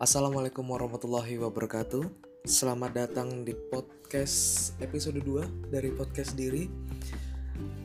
Assalamualaikum 0.00 0.64
warahmatullahi 0.64 1.36
wabarakatuh. 1.36 2.08
Selamat 2.48 2.96
datang 3.04 3.44
di 3.44 3.52
podcast 3.52 4.72
episode 4.80 5.20
2 5.20 5.68
dari 5.68 5.92
podcast 5.92 6.32
diri. 6.40 6.72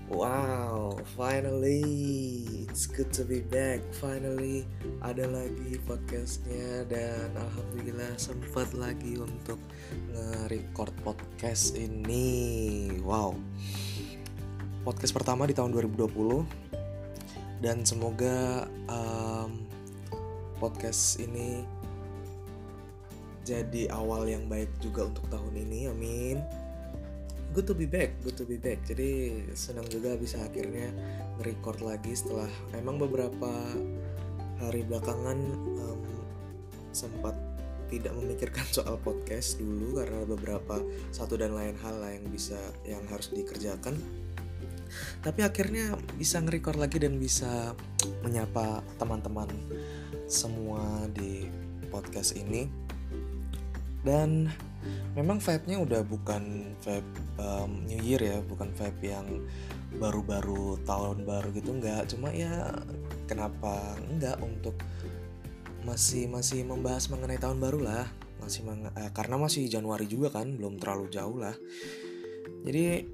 Wow, 0.07 0.96
finally 1.20 1.83
It's 2.72 2.87
good 2.87 3.12
to 3.19 3.28
be 3.28 3.44
back. 3.44 3.83
Finally 3.99 4.63
ada 5.04 5.28
lagi 5.28 5.76
podcastnya 5.83 6.87
Dan 6.87 7.36
Alhamdulillah 7.36 8.15
sempat 8.15 8.72
lagi 8.72 9.19
untuk 9.19 9.59
nge-record 10.15 10.95
podcast 11.04 11.76
ini. 11.76 12.95
Wow. 13.04 13.36
Podcast 14.87 15.12
pertama 15.12 15.44
di 15.44 15.51
tahun 15.51 15.76
2020 15.76 17.59
Dan 17.59 17.84
semoga 17.84 18.72
um, 18.88 19.68
podcast 20.63 21.20
ini 21.20 21.75
jadi 23.45 23.94
awal 23.94 24.26
yang 24.26 24.49
baik 24.49 24.73
juga 24.81 25.05
untuk 25.05 25.30
tahun 25.30 25.53
ini 25.53 25.94
amin. 25.94 26.38
Good 27.53 27.72
to 27.72 27.77
be 27.77 27.86
back 27.86 28.17
good 28.26 28.36
to 28.41 28.44
be 28.44 28.58
back. 28.58 28.81
Jadi 28.90 29.45
senang 29.53 29.86
juga 29.88 30.17
bisa 30.17 30.41
akhirnya 30.41 30.90
nge-record 31.38 31.86
lagi 31.86 32.17
setelah 32.17 32.50
emang 32.73 32.98
beberapa 32.98 33.53
hari 34.58 34.81
belakangan 34.81 35.38
um, 35.77 36.02
sempat 36.89 37.38
tidak 37.86 38.17
memikirkan 38.17 38.66
soal 38.76 38.98
podcast 38.98 39.62
dulu 39.62 40.02
karena 40.02 40.25
beberapa 40.25 40.81
satu 41.14 41.38
dan 41.38 41.53
lain 41.53 41.77
hal 41.86 42.02
lah 42.02 42.12
yang 42.17 42.25
bisa 42.34 42.58
yang 42.81 43.05
harus 43.14 43.30
dikerjakan. 43.30 43.94
Tapi 45.22 45.45
akhirnya 45.45 45.94
bisa 46.17 46.41
nge-record 46.41 46.81
lagi 46.81 46.98
dan 46.98 47.22
bisa 47.22 47.77
menyapa 48.25 48.81
teman-teman 48.98 49.50
semua 50.25 51.05
di 51.14 51.45
podcast 51.94 52.33
ini 52.33 52.84
dan 54.06 54.48
memang 55.17 55.42
vibe-nya 55.42 55.78
udah 55.81 56.02
bukan 56.06 56.75
vibe 56.80 57.11
um, 57.42 57.84
New 57.89 58.00
Year 58.06 58.22
ya 58.22 58.38
bukan 58.45 58.70
vibe 58.78 59.02
yang 59.02 59.28
baru-baru 59.98 60.78
tahun 60.86 61.25
baru 61.25 61.50
gitu 61.56 61.73
nggak 61.73 62.14
cuma 62.14 62.30
ya 62.30 62.70
kenapa 63.26 63.98
enggak 64.11 64.38
untuk 64.39 64.78
masih 65.86 66.26
masih 66.28 66.66
membahas 66.66 67.08
mengenai 67.14 67.38
tahun 67.38 67.61
baru 67.61 67.80
lah. 67.86 68.09
Masih 68.42 68.66
eh, 68.98 69.11
karena 69.14 69.38
masih 69.38 69.70
Januari 69.70 70.09
juga 70.09 70.33
kan 70.33 70.58
belum 70.58 70.81
terlalu 70.81 71.08
jauh 71.14 71.38
lah. 71.38 71.53
Jadi 72.66 73.06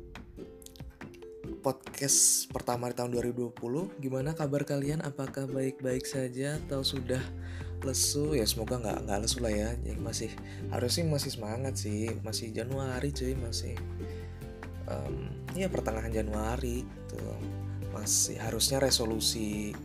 podcast 1.62 2.50
pertama 2.50 2.90
di 2.90 2.98
tahun 2.98 3.14
2020 3.14 4.02
gimana 4.02 4.34
kabar 4.34 4.66
kalian? 4.66 5.06
Apakah 5.06 5.46
baik-baik 5.46 6.10
saja 6.10 6.58
atau 6.58 6.82
sudah 6.82 7.22
lesu? 7.86 8.34
Ya 8.34 8.50
semoga 8.50 8.82
nggak 8.82 9.06
nggak 9.06 9.20
lesu 9.22 9.38
lah 9.46 9.54
ya. 9.54 9.70
Jadi 9.78 10.02
masih 10.02 10.32
harusnya 10.74 11.06
masih 11.06 11.30
semangat 11.30 11.74
sih. 11.78 12.10
Masih 12.26 12.50
Januari 12.50 13.14
cuy. 13.14 13.38
Masih 13.38 13.78
um, 14.90 15.30
ya 15.54 15.70
pertengahan 15.70 16.10
Januari 16.10 16.82
tuh. 17.06 17.38
Masih 17.94 18.42
harusnya 18.42 18.82
resolusi 18.82 19.78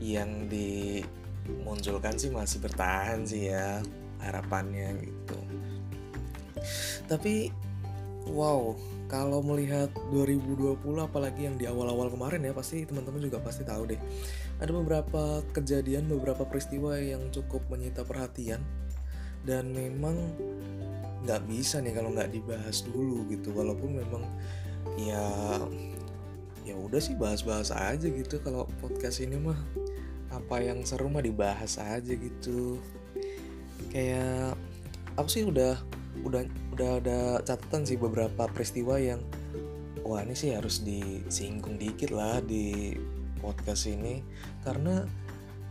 yang 0.00 0.48
dimunculkan 0.48 2.16
sih 2.16 2.32
masih 2.32 2.64
bertahan 2.64 3.28
sih 3.28 3.52
ya 3.52 3.84
harapannya 4.24 4.96
gitu. 5.04 5.38
Tapi 7.04 7.52
wow 8.24 8.99
kalau 9.10 9.42
melihat 9.42 9.90
2020 10.14 10.78
apalagi 11.02 11.50
yang 11.50 11.58
di 11.58 11.66
awal-awal 11.66 12.14
kemarin 12.14 12.46
ya 12.46 12.54
pasti 12.54 12.86
teman-teman 12.86 13.18
juga 13.18 13.42
pasti 13.42 13.66
tahu 13.66 13.90
deh. 13.90 13.98
Ada 14.62 14.70
beberapa 14.70 15.42
kejadian 15.50 16.06
beberapa 16.06 16.46
peristiwa 16.46 16.94
yang 16.94 17.26
cukup 17.34 17.66
menyita 17.66 18.06
perhatian. 18.06 18.62
Dan 19.42 19.74
memang 19.74 20.14
nggak 21.26 21.42
bisa 21.50 21.82
nih 21.82 21.90
kalau 21.90 22.14
nggak 22.14 22.30
dibahas 22.30 22.86
dulu 22.86 23.26
gitu. 23.34 23.50
Walaupun 23.50 23.98
memang 23.98 24.22
ya 24.94 25.26
ya 26.62 26.78
udah 26.78 27.02
sih 27.02 27.18
bahas-bahas 27.18 27.74
aja 27.74 28.06
gitu. 28.06 28.38
Kalau 28.46 28.70
podcast 28.78 29.18
ini 29.18 29.42
mah 29.42 29.58
apa 30.30 30.62
yang 30.62 30.86
seru 30.86 31.10
mah 31.10 31.26
dibahas 31.26 31.82
aja 31.82 32.14
gitu. 32.14 32.78
Kayak 33.90 34.54
aku 35.18 35.26
sih 35.26 35.42
udah 35.42 35.74
udah 36.22 36.46
udah 36.80 36.92
ada 37.04 37.20
catatan 37.44 37.84
sih 37.84 38.00
beberapa 38.00 38.48
peristiwa 38.48 38.96
yang 38.96 39.20
wah 40.00 40.24
ini 40.24 40.32
sih 40.32 40.56
harus 40.56 40.80
disinggung 40.80 41.76
dikit 41.76 42.08
lah 42.08 42.40
di 42.40 42.96
podcast 43.44 43.84
ini. 43.84 44.24
Karena 44.64 45.04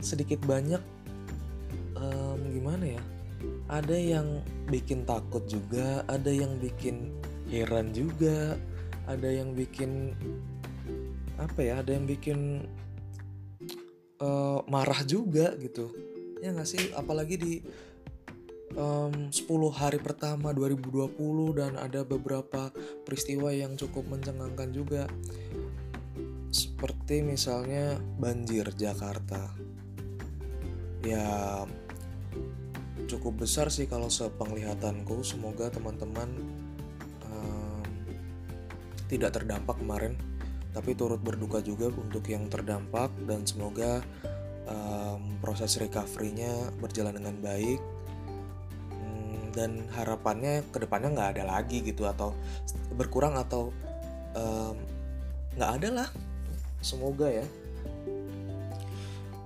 sedikit 0.06 0.38
banyak 0.46 0.81
um, 1.97 2.40
gimana 2.53 2.94
ya 2.94 3.02
ada 3.74 3.97
yang 3.97 4.46
bikin 4.70 5.02
takut 5.09 5.50
juga 5.50 6.06
ada 6.06 6.30
yang 6.30 6.62
bikin 6.62 7.09
heran 7.50 7.90
juga 7.90 8.53
ada 9.09 9.26
yang 9.26 9.58
bikin 9.58 10.14
apa 11.41 11.58
ya 11.58 11.81
ada 11.81 11.97
yang 11.97 12.06
bikin 12.06 12.70
uh, 14.22 14.62
marah 14.70 15.02
juga 15.09 15.58
gitu. 15.58 15.90
Ya 16.40 16.53
nggak 16.53 16.70
sih? 16.70 16.94
Apalagi 16.94 17.36
di 17.36 17.53
um, 18.78 19.31
10 19.31 19.34
hari 19.74 19.97
pertama 19.97 20.53
2020 20.53 21.16
dan 21.57 21.74
ada 21.80 22.06
beberapa 22.06 22.69
peristiwa 23.07 23.50
yang 23.50 23.74
cukup 23.80 24.06
mencengangkan 24.09 24.69
juga. 24.69 25.03
Seperti 26.50 27.22
misalnya 27.22 27.97
banjir 28.18 28.69
Jakarta. 28.74 29.53
Ya 31.06 31.66
cukup 33.09 33.46
besar 33.46 33.74
sih 33.74 33.88
kalau 33.90 34.12
sepenglihatanku. 34.12 35.22
Semoga 35.25 35.72
teman-teman 35.74 36.29
um, 37.25 37.85
tidak 39.09 39.38
terdampak 39.38 39.78
kemarin 39.79 40.13
tapi 40.69 40.94
turut 40.94 41.18
berduka 41.18 41.62
juga 41.66 41.90
untuk 41.90 42.25
yang 42.29 42.50
terdampak. 42.50 43.13
Dan 43.25 43.46
semoga 43.46 44.02
um, 44.69 45.38
proses 45.41 45.78
recovery-nya 45.78 46.74
berjalan 46.81 47.18
dengan 47.18 47.38
baik 47.41 47.98
dan 49.59 49.84
harapannya 49.92 50.64
ke 50.72 50.80
depannya 50.80 51.12
nggak 51.12 51.30
ada 51.36 51.44
lagi 51.44 51.84
gitu 51.84 52.08
atau 52.08 52.31
berkurang 52.96 53.36
atau 53.36 53.75
nggak 55.59 55.70
um, 55.70 55.75
ada 55.75 55.90
lah. 55.92 56.09
Semoga 56.80 57.28
ya. 57.28 57.44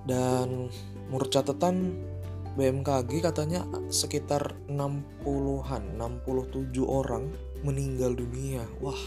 Dan 0.06 0.70
menurut 1.10 1.34
catatan 1.34 1.98
BMKG 2.54 3.18
katanya 3.18 3.66
sekitar 3.90 4.54
60-an 4.70 5.98
67 5.98 6.86
orang 6.86 7.26
meninggal 7.66 8.14
dunia. 8.14 8.62
Wah. 8.78 9.02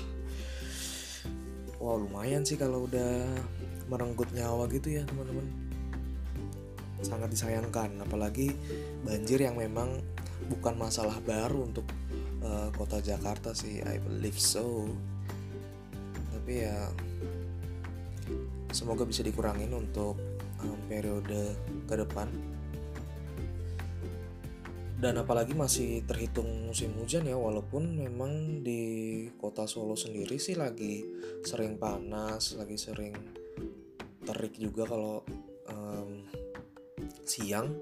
Wah 1.79 1.95
lumayan 1.95 2.43
sih 2.43 2.59
kalau 2.59 2.89
udah 2.89 3.23
merenggut 3.87 4.27
nyawa 4.35 4.67
gitu 4.67 4.99
ya 4.99 5.07
teman-teman. 5.07 5.47
Sangat 6.99 7.31
disayangkan 7.31 8.03
apalagi 8.03 8.51
banjir 9.07 9.39
yang 9.39 9.55
memang 9.55 10.03
bukan 10.45 10.77
masalah 10.77 11.17
baru 11.25 11.65
untuk 11.65 11.89
uh, 12.45 12.69
kota 12.77 13.01
Jakarta 13.01 13.57
sih 13.57 13.81
I 13.81 13.97
believe 13.97 14.37
so. 14.37 14.85
Tapi 16.33 16.53
ya 16.61 16.93
semoga 18.69 19.03
bisa 19.03 19.25
dikurangin 19.25 19.73
untuk 19.73 20.15
um, 20.61 20.79
periode 20.85 21.57
ke 21.89 21.95
depan. 21.97 22.29
Dan 24.97 25.21
apalagi 25.21 25.53
masih 25.53 26.01
terhitung 26.09 26.65
musim 26.65 26.89
hujan 26.97 27.29
ya 27.29 27.37
walaupun 27.37 28.01
memang 28.01 28.65
di 28.65 28.81
kota 29.37 29.69
Solo 29.69 29.93
sendiri 29.93 30.41
sih 30.41 30.57
lagi 30.57 31.05
sering 31.45 31.77
panas 31.77 32.57
lagi 32.57 32.81
sering 32.81 33.13
terik 34.25 34.57
juga 34.57 34.89
kalau 34.89 35.21
um, 35.69 36.25
siang 37.27 37.75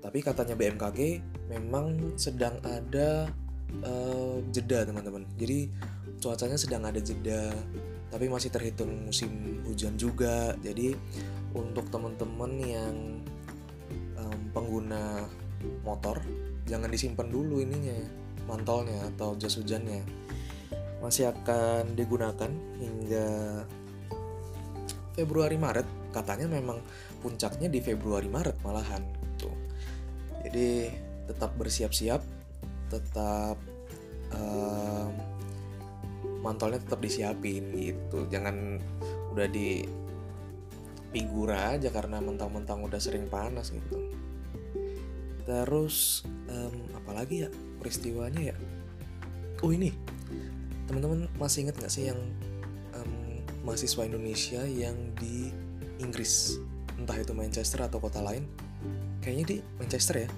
tapi 0.00 0.20
katanya 0.20 0.54
BMKG 0.54 1.20
memang 1.50 2.16
sedang 2.16 2.60
ada 2.62 3.28
uh, 3.84 4.38
jeda 4.52 4.86
teman-teman. 4.86 5.26
Jadi 5.36 5.68
cuacanya 6.18 6.58
sedang 6.58 6.82
ada 6.86 6.98
jeda 6.98 7.52
tapi 8.08 8.24
masih 8.28 8.48
terhitung 8.48 9.08
musim 9.08 9.62
hujan 9.68 9.96
juga. 10.00 10.56
Jadi 10.64 10.96
untuk 11.52 11.88
teman-teman 11.92 12.52
yang 12.60 12.96
um, 14.16 14.40
pengguna 14.52 15.28
motor 15.82 16.22
jangan 16.68 16.88
disimpan 16.92 17.28
dulu 17.28 17.64
ininya 17.64 17.98
mantolnya 18.48 19.08
atau 19.16 19.36
jas 19.36 19.56
hujannya. 19.60 20.04
Masih 20.98 21.30
akan 21.30 21.94
digunakan 21.94 22.50
hingga 22.80 23.28
Februari 25.14 25.58
Maret 25.58 25.86
katanya 26.14 26.46
memang 26.46 26.78
puncaknya 27.18 27.66
di 27.70 27.82
Februari 27.82 28.30
Maret 28.30 28.62
malahan 28.62 29.18
jadi 30.48 30.94
tetap 31.28 31.52
bersiap-siap 31.58 32.22
tetap 32.88 33.60
um, 34.32 35.12
mantolnya 36.40 36.80
tetap 36.80 37.04
disiapin 37.04 37.68
gitu. 37.74 38.24
Jangan 38.32 38.80
udah 39.36 39.48
di 39.50 39.84
figura 41.12 41.76
aja 41.76 41.92
karena 41.92 42.22
mentang-mentang 42.22 42.80
udah 42.80 42.96
sering 42.96 43.28
panas 43.28 43.74
gitu. 43.74 44.08
Terus 45.44 46.24
um, 46.48 46.96
apalagi 46.96 47.44
ya 47.44 47.48
peristiwanya 47.76 48.54
ya? 48.54 48.56
Oh 49.60 49.68
ini. 49.74 49.92
Teman-teman 50.88 51.28
masih 51.36 51.68
ingat 51.68 51.76
nggak 51.76 51.92
sih 51.92 52.08
yang 52.08 52.20
um, 52.96 53.44
mahasiswa 53.68 54.08
Indonesia 54.08 54.64
yang 54.64 54.96
di 55.20 55.52
Inggris 56.00 56.56
entah 56.98 57.16
itu 57.16 57.32
Manchester 57.32 57.86
atau 57.86 58.02
kota 58.02 58.18
lain 58.18 58.44
kayaknya 59.22 59.44
di 59.46 59.56
Manchester 59.78 60.26
ya 60.26 60.30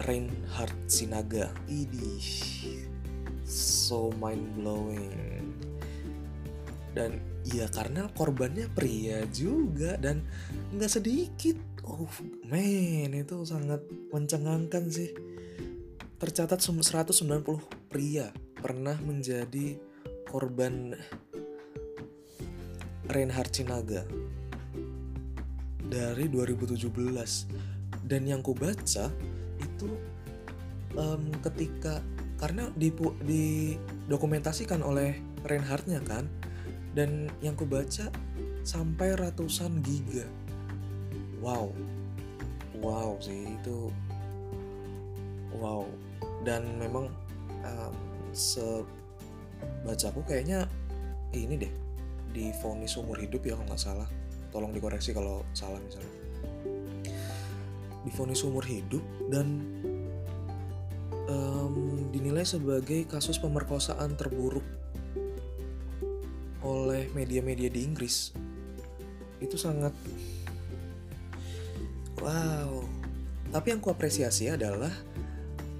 Reinhard 0.00 0.72
Sinaga. 0.88 1.52
Ini 1.68 2.16
so 3.44 4.08
mind 4.16 4.56
blowing 4.56 5.52
dan 6.96 7.22
ya 7.46 7.70
karena 7.70 8.10
korbannya 8.16 8.66
pria 8.72 9.22
juga 9.30 10.00
dan 10.00 10.24
nggak 10.74 10.90
sedikit. 10.90 11.56
Oh 11.84 12.08
man 12.48 13.12
itu 13.12 13.44
sangat 13.44 13.84
mencengangkan 14.14 14.88
sih. 14.88 15.12
Tercatat 16.20 16.60
190 16.60 17.88
pria 17.88 18.28
pernah 18.60 18.96
menjadi 19.00 19.80
korban 20.28 20.92
Reinhard 23.08 23.50
Sinaga 23.50 24.04
dari 25.90 26.30
2017 26.30 26.86
dan 28.06 28.22
yang 28.22 28.40
ku 28.40 28.54
baca 28.54 29.10
itu 29.58 29.90
um, 30.94 31.22
ketika 31.42 31.98
karena 32.38 32.70
di 32.78 32.88
dokumentasikan 34.08 34.80
oleh 34.80 35.18
Reinhardnya 35.44 36.00
kan 36.06 36.30
dan 36.96 37.28
yang 37.44 37.58
ku 37.58 37.66
baca 37.68 38.08
sampai 38.64 39.16
ratusan 39.18 39.82
giga. 39.84 40.24
Wow. 41.42 41.72
Wow 42.80 43.20
sih 43.20 43.56
itu 43.60 43.92
wow. 45.58 45.84
Dan 46.46 46.80
memang 46.80 47.12
um, 47.66 47.94
sebacaku 48.32 50.24
kayaknya 50.24 50.64
ini 51.36 51.56
deh 51.60 51.72
di 52.30 52.54
vonis 52.62 52.94
umur 52.94 53.18
hidup 53.18 53.42
ya 53.42 53.58
kalau 53.58 53.66
nggak 53.66 53.82
salah 53.82 54.08
tolong 54.50 54.74
dikoreksi 54.74 55.14
kalau 55.14 55.46
salah 55.54 55.78
misalnya. 55.82 56.14
Difonis 58.06 58.42
umur 58.42 58.64
hidup 58.64 59.02
dan 59.30 59.60
um, 61.30 62.08
dinilai 62.10 62.42
sebagai 62.42 63.06
kasus 63.06 63.38
pemerkosaan 63.38 64.18
terburuk 64.18 64.64
oleh 66.60 67.08
media-media 67.16 67.72
di 67.72 67.80
Inggris. 67.86 68.34
Itu 69.40 69.56
sangat 69.56 69.94
wow. 72.20 72.84
Tapi 73.50 73.66
yang 73.74 73.82
kuapresiasi 73.82 74.52
adalah 74.52 74.92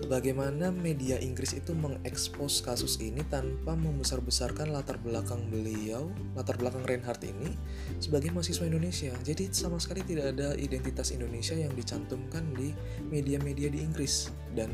bagaimana 0.09 0.73
media 0.73 1.21
Inggris 1.21 1.53
itu 1.53 1.77
mengekspos 1.77 2.65
kasus 2.65 2.97
ini 3.03 3.21
tanpa 3.29 3.77
membesar-besarkan 3.77 4.73
latar 4.73 4.97
belakang 5.03 5.51
beliau, 5.53 6.09
latar 6.33 6.57
belakang 6.57 6.87
Reinhardt 6.87 7.21
ini 7.27 7.53
sebagai 8.01 8.33
mahasiswa 8.33 8.65
Indonesia. 8.65 9.13
Jadi 9.21 9.53
sama 9.53 9.77
sekali 9.77 10.07
tidak 10.07 10.33
ada 10.39 10.57
identitas 10.57 11.13
Indonesia 11.13 11.59
yang 11.59 11.75
dicantumkan 11.77 12.47
di 12.57 12.73
media-media 13.11 13.69
di 13.69 13.83
Inggris 13.83 14.33
dan 14.57 14.73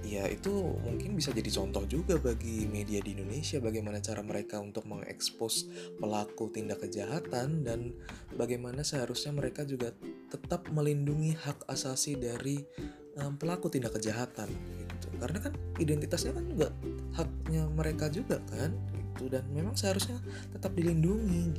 ya 0.00 0.26
itu 0.26 0.50
mungkin 0.82 1.14
bisa 1.14 1.30
jadi 1.30 1.46
contoh 1.54 1.84
juga 1.86 2.18
bagi 2.18 2.66
media 2.66 2.98
di 3.04 3.14
Indonesia 3.14 3.62
bagaimana 3.62 4.02
cara 4.02 4.20
mereka 4.24 4.58
untuk 4.58 4.84
mengekspos 4.88 5.70
pelaku 6.00 6.50
tindak 6.50 6.82
kejahatan 6.82 7.62
dan 7.62 7.94
bagaimana 8.34 8.82
seharusnya 8.82 9.30
mereka 9.30 9.62
juga 9.62 9.94
tetap 10.28 10.66
melindungi 10.72 11.36
hak 11.36 11.68
asasi 11.70 12.18
dari 12.18 12.64
um, 13.20 13.36
pelaku 13.36 13.68
tindak 13.68 13.94
kejahatan 13.94 14.48
gitu. 14.50 15.08
Karena 15.20 15.38
kan 15.38 15.52
identitasnya 15.76 16.32
kan 16.32 16.44
juga 16.48 16.68
haknya 17.14 17.68
mereka 17.70 18.08
juga 18.08 18.40
kan 18.48 18.72
gitu. 18.96 19.28
Dan 19.28 19.44
memang 19.52 19.76
seharusnya 19.76 20.18
tetap 20.50 20.72
dilindungi. 20.72 21.54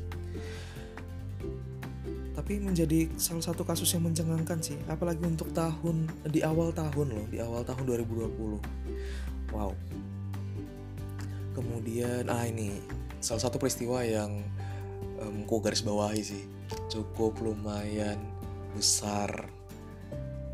Tapi 2.32 2.58
menjadi 2.58 3.12
salah 3.22 3.44
satu 3.44 3.62
kasus 3.62 3.92
yang 3.94 4.08
mencengangkan 4.08 4.60
sih 4.64 4.80
apalagi 4.90 5.22
untuk 5.28 5.52
tahun 5.54 6.10
di 6.26 6.42
awal 6.42 6.74
tahun 6.74 7.14
loh 7.14 7.28
di 7.30 7.38
awal 7.38 7.62
tahun 7.62 7.86
2020 7.86 9.54
wow. 9.54 9.72
Kemudian 11.52 12.32
ah 12.32 12.48
ini 12.48 12.80
salah 13.20 13.44
satu 13.44 13.60
peristiwa 13.60 14.02
yang 14.02 14.42
um, 15.22 15.44
ku 15.46 15.60
garis 15.60 15.84
bawahi 15.84 16.24
sih. 16.24 16.44
Cukup 16.88 17.44
lumayan 17.44 18.18
besar 18.72 19.52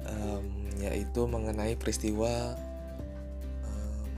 um, 0.10 0.67
yaitu 0.82 1.26
mengenai 1.26 1.78
peristiwa 1.78 2.58
um, 3.66 4.10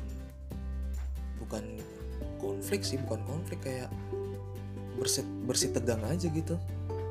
bukan 1.43 1.63
konflik 2.39 2.81
sih 2.83 2.97
bukan 3.03 3.21
konflik 3.27 3.59
kayak 3.63 3.91
bersih 4.99 5.23
bersih 5.47 5.71
tegang 5.71 6.03
aja 6.03 6.27
gitu 6.27 6.59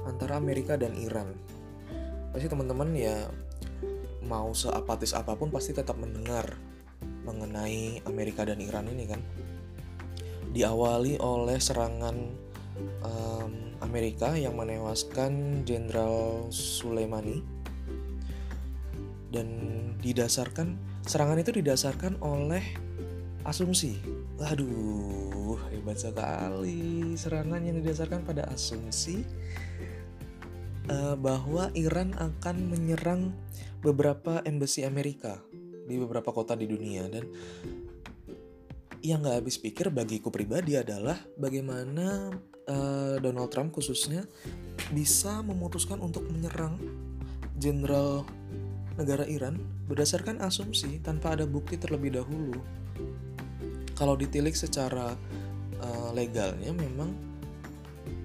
antara 0.04 0.40
Amerika 0.40 0.76
dan 0.76 0.96
Iran. 0.96 1.32
Pasti 2.32 2.48
teman-teman 2.48 2.92
ya 2.96 3.28
mau 4.24 4.52
seapatis 4.52 5.16
apa 5.16 5.32
pun 5.36 5.48
pasti 5.48 5.72
tetap 5.72 5.96
mendengar 5.96 6.56
mengenai 7.24 8.04
Amerika 8.04 8.44
dan 8.44 8.60
Iran 8.60 8.88
ini 8.88 9.04
kan. 9.08 9.20
Diawali 10.52 11.20
oleh 11.20 11.60
serangan 11.60 12.16
um, 13.04 13.52
Amerika 13.84 14.32
yang 14.36 14.56
menewaskan 14.56 15.62
Jenderal 15.64 16.48
Soleimani 16.48 17.57
dan 19.28 19.46
didasarkan 20.00 20.78
serangan 21.04 21.40
itu 21.40 21.60
didasarkan 21.60 22.20
oleh 22.24 22.64
asumsi. 23.44 24.00
Waduh, 24.38 25.58
hebat 25.72 25.98
sekali 25.98 27.16
serangan 27.16 27.64
yang 27.64 27.80
didasarkan 27.82 28.22
pada 28.24 28.46
asumsi 28.52 29.24
uh, 30.92 31.16
bahwa 31.16 31.72
Iran 31.74 32.14
akan 32.16 32.56
menyerang 32.70 33.32
beberapa 33.80 34.42
embassy 34.44 34.84
Amerika 34.84 35.38
di 35.88 35.96
beberapa 35.96 36.28
kota 36.34 36.52
di 36.52 36.68
dunia 36.68 37.08
dan 37.08 37.24
yang 39.00 39.22
nggak 39.22 39.40
habis 39.40 39.56
pikir 39.56 39.88
bagiku 39.94 40.28
pribadi 40.28 40.74
adalah 40.74 41.16
bagaimana 41.38 42.34
uh, 42.66 43.16
Donald 43.22 43.48
Trump 43.54 43.70
khususnya 43.72 44.26
bisa 44.90 45.40
memutuskan 45.40 46.02
untuk 46.02 46.26
menyerang 46.26 46.76
Jenderal 47.58 48.22
negara 48.98 49.22
Iran 49.24 49.62
berdasarkan 49.86 50.42
asumsi 50.42 50.98
tanpa 50.98 51.38
ada 51.38 51.46
bukti 51.46 51.78
terlebih 51.78 52.18
dahulu. 52.18 52.58
Kalau 53.94 54.18
ditilik 54.18 54.52
secara 54.52 55.14
uh, 55.78 56.10
legalnya 56.10 56.74
memang 56.74 57.14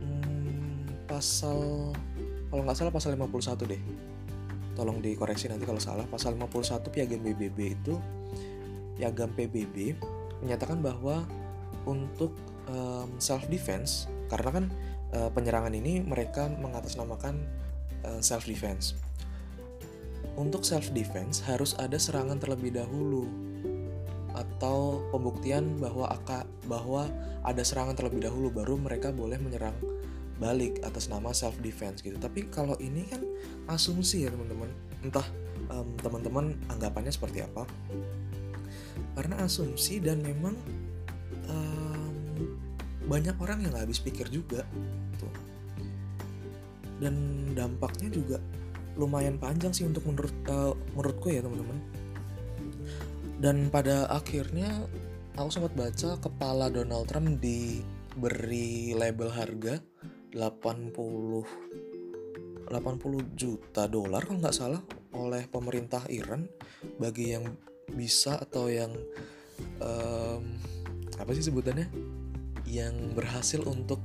hmm, 0.02 1.06
pasal 1.06 1.94
kalau 2.50 2.62
nggak 2.66 2.78
salah 2.78 2.94
pasal 2.94 3.14
51 3.14 3.70
deh. 3.70 3.82
Tolong 4.74 4.98
dikoreksi 5.06 5.54
nanti 5.54 5.70
kalau 5.70 5.78
salah. 5.78 6.10
Pasal 6.10 6.34
51 6.34 6.90
Piagam 6.90 7.22
PBB 7.22 7.58
itu 7.78 7.94
Piagam 8.98 9.30
PBB 9.34 9.98
menyatakan 10.42 10.82
bahwa 10.82 11.26
untuk 11.86 12.34
um, 12.70 13.10
self 13.22 13.46
defense 13.50 14.10
karena 14.30 14.50
kan 14.50 14.66
uh, 15.14 15.30
penyerangan 15.34 15.74
ini 15.74 16.02
mereka 16.02 16.50
mengatasnamakan 16.50 17.42
uh, 18.06 18.22
self 18.22 18.46
defense 18.50 18.98
untuk 20.40 20.66
self 20.66 20.90
defense 20.92 21.44
harus 21.46 21.78
ada 21.78 21.96
serangan 22.00 22.42
terlebih 22.42 22.74
dahulu 22.74 23.30
atau 24.34 25.06
pembuktian 25.14 25.78
bahwa 25.78 26.10
aka, 26.10 26.50
bahwa 26.66 27.06
ada 27.46 27.62
serangan 27.62 27.94
terlebih 27.94 28.26
dahulu 28.26 28.50
baru 28.50 28.82
mereka 28.82 29.14
boleh 29.14 29.38
menyerang 29.38 29.78
balik 30.42 30.82
atas 30.82 31.08
nama 31.08 31.30
self 31.32 31.56
defense 31.62 32.02
gitu. 32.02 32.18
Tapi 32.18 32.50
kalau 32.50 32.74
ini 32.82 33.06
kan 33.06 33.22
asumsi 33.70 34.26
ya 34.26 34.34
teman-teman. 34.34 34.70
Entah 35.06 35.28
um, 35.70 35.94
teman-teman 36.02 36.58
anggapannya 36.74 37.14
seperti 37.14 37.46
apa. 37.46 37.70
Karena 39.14 39.46
asumsi 39.46 40.02
dan 40.02 40.26
memang 40.26 40.58
um, 41.46 42.16
banyak 43.06 43.38
orang 43.38 43.62
yang 43.62 43.72
nggak 43.72 43.86
habis 43.86 44.02
pikir 44.02 44.26
juga 44.34 44.66
tuh. 45.22 45.34
Dan 46.98 47.16
dampaknya 47.54 48.10
juga 48.10 48.42
lumayan 48.94 49.42
panjang 49.42 49.74
sih 49.74 49.90
untuk 49.90 50.06
menurut 50.06 50.34
uh, 50.50 50.74
menurutku 50.94 51.34
ya 51.34 51.42
teman-teman. 51.42 51.82
Dan 53.42 53.74
pada 53.74 54.06
akhirnya 54.08 54.86
aku 55.36 55.50
sempat 55.50 55.74
baca 55.74 56.16
kepala 56.22 56.70
Donald 56.70 57.10
Trump 57.10 57.42
diberi 57.42 58.94
label 58.94 59.34
harga 59.34 59.82
80 60.32 61.74
80 62.72 63.38
juta 63.38 63.92
dolar 63.92 64.24
kalau 64.24 64.40
nggak 64.40 64.56
salah 64.56 64.82
oleh 65.14 65.46
pemerintah 65.50 66.06
Iran. 66.10 66.48
Bagi 67.02 67.34
yang 67.34 67.50
bisa 67.94 68.40
atau 68.40 68.70
yang 68.70 68.94
um, 69.82 70.44
apa 71.18 71.34
sih 71.34 71.44
sebutannya? 71.44 71.90
Yang 72.64 72.96
berhasil 73.18 73.62
untuk 73.66 74.00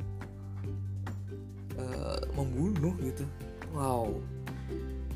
uh, 1.78 2.20
membunuh 2.34 2.96
gitu. 3.04 3.24
Wow 3.72 4.37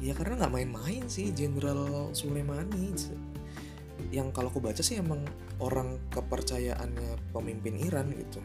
ya 0.02 0.18
karena 0.18 0.44
nggak 0.44 0.52
main-main 0.52 1.06
sih 1.06 1.30
Jenderal 1.30 2.10
Sulaimani 2.10 2.90
yang 4.10 4.34
kalau 4.34 4.50
aku 4.50 4.58
baca 4.58 4.82
sih 4.82 4.98
emang 4.98 5.22
orang 5.62 6.02
kepercayaannya 6.10 7.30
pemimpin 7.30 7.78
Iran 7.78 8.10
gitu. 8.10 8.42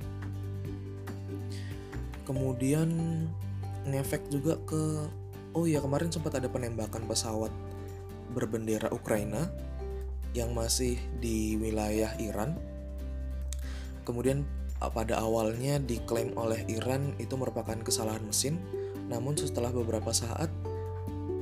Kemudian 2.29 2.89
ngefek 3.89 4.29
juga 4.29 4.59
ke 4.69 5.09
oh 5.57 5.65
ya 5.65 5.81
kemarin 5.81 6.13
sempat 6.13 6.37
ada 6.37 6.45
penembakan 6.45 7.09
pesawat 7.09 7.49
berbendera 8.37 8.93
Ukraina 8.93 9.49
yang 10.37 10.53
masih 10.53 11.01
di 11.17 11.57
wilayah 11.57 12.13
Iran. 12.21 12.53
Kemudian 14.05 14.45
pada 14.77 15.17
awalnya 15.17 15.81
diklaim 15.81 16.37
oleh 16.37 16.61
Iran 16.69 17.17
itu 17.17 17.33
merupakan 17.33 17.75
kesalahan 17.81 18.21
mesin. 18.21 18.61
Namun 19.09 19.39
setelah 19.39 19.73
beberapa 19.73 20.13
saat 20.13 20.51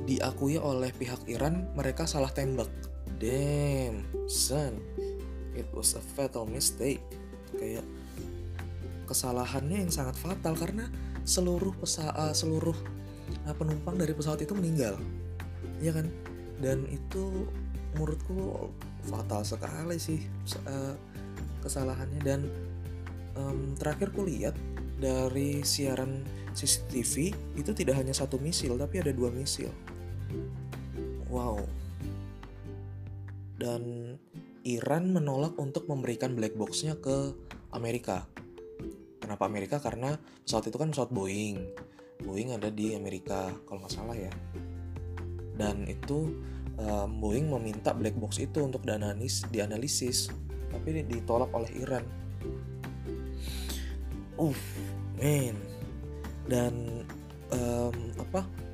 diakui 0.06 0.56
oleh 0.56 0.94
pihak 0.94 1.26
Iran 1.26 1.66
mereka 1.74 2.06
salah 2.06 2.30
tembak. 2.30 2.70
Damn, 3.18 4.06
son, 4.30 4.78
it 5.58 5.66
was 5.74 5.98
a 5.98 6.02
fatal 6.14 6.46
mistake. 6.46 7.02
Kayak 7.56 7.84
kesalahannya 9.10 9.86
yang 9.86 9.92
sangat 9.92 10.14
fatal 10.18 10.54
karena 10.54 10.86
seluruh 11.26 11.74
pesa 11.82 12.14
uh, 12.14 12.30
seluruh 12.30 12.76
uh, 13.50 13.54
penumpang 13.58 13.98
dari 13.98 14.14
pesawat 14.14 14.46
itu 14.46 14.54
meninggal, 14.54 14.94
ya 15.82 15.90
kan? 15.90 16.06
Dan 16.62 16.86
itu 16.86 17.48
menurutku 17.96 18.70
fatal 19.08 19.42
sekali 19.42 19.96
sih 19.96 20.20
uh, 20.68 20.94
kesalahannya 21.64 22.20
dan 22.20 22.40
um, 23.38 23.72
terakhir 23.80 24.12
ku 24.12 24.28
lihat 24.28 24.52
dari 24.96 25.64
siaran 25.64 26.24
CCTV 26.56 27.32
itu 27.56 27.70
tidak 27.76 28.00
hanya 28.00 28.16
satu 28.16 28.40
misil 28.40 28.80
tapi 28.80 29.00
ada 29.00 29.12
dua 29.12 29.28
misil 29.28 29.68
Wow. 31.30 31.62
Dan 33.56 34.14
Iran 34.66 35.14
menolak 35.14 35.54
untuk 35.56 35.86
memberikan 35.86 36.34
black 36.34 36.58
boxnya 36.58 36.98
ke 36.98 37.32
Amerika. 37.72 38.26
Kenapa 39.22 39.46
Amerika? 39.46 39.82
Karena 39.82 40.14
pesawat 40.44 40.70
itu 40.70 40.76
kan 40.78 40.90
pesawat 40.92 41.10
Boeing. 41.10 41.58
Boeing 42.22 42.54
ada 42.54 42.70
di 42.72 42.94
Amerika, 42.94 43.52
kalau 43.66 43.82
nggak 43.82 43.94
salah 43.94 44.16
ya. 44.16 44.32
Dan 45.56 45.88
itu 45.88 46.36
um, 46.76 47.08
Boeing 47.20 47.48
meminta 47.48 47.96
black 47.96 48.16
box 48.16 48.38
itu 48.40 48.60
untuk 48.62 48.84
dianalis, 48.84 49.44
dianalisis, 49.48 50.28
tapi 50.68 51.04
ditolak 51.04 51.50
oleh 51.52 51.70
Iran. 51.80 52.04
Uff, 54.36 54.60
man. 55.16 55.56
Dan 56.46 57.02
um, 57.50 57.96
apa? 58.20 58.65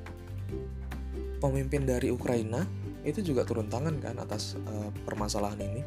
Pemimpin 1.43 1.83
dari 1.83 2.07
Ukraina 2.07 2.63
itu 3.03 3.19
juga 3.19 3.43
turun 3.43 3.67
tangan 3.67 3.99
kan 3.99 4.15
atas 4.15 4.55
uh, 4.63 4.87
permasalahan 5.03 5.59
ini. 5.59 5.83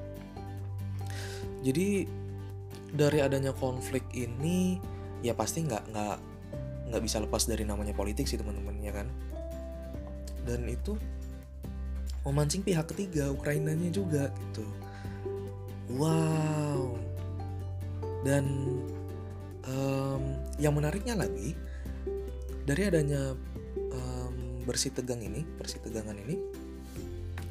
Jadi 1.65 2.05
dari 2.93 3.19
adanya 3.25 3.57
konflik 3.57 4.05
ini 4.13 4.77
ya 5.25 5.33
pasti 5.33 5.65
nggak 5.65 5.85
nggak 5.97 6.17
nggak 6.93 7.03
bisa 7.03 7.25
lepas 7.25 7.49
dari 7.49 7.65
namanya 7.65 7.97
politik 7.97 8.29
sih 8.29 8.37
teman-teman 8.37 8.77
ya 8.85 8.93
kan. 8.93 9.09
Dan 10.45 10.69
itu 10.69 10.95
memancing 12.29 12.61
pihak 12.61 12.93
ketiga 12.93 13.33
Ukrainanya 13.33 13.89
juga 13.89 14.29
gitu. 14.29 14.69
Wow. 15.97 17.01
Dan 18.29 18.45
um, 19.65 20.23
yang 20.61 20.77
menariknya 20.77 21.17
lagi 21.17 21.57
dari 22.67 22.83
adanya 22.87 23.33
bersih 24.67 24.91
tegang 24.91 25.23
ini 25.23 25.47
bersih 25.57 25.79
tegangan 25.81 26.19
ini 26.19 26.37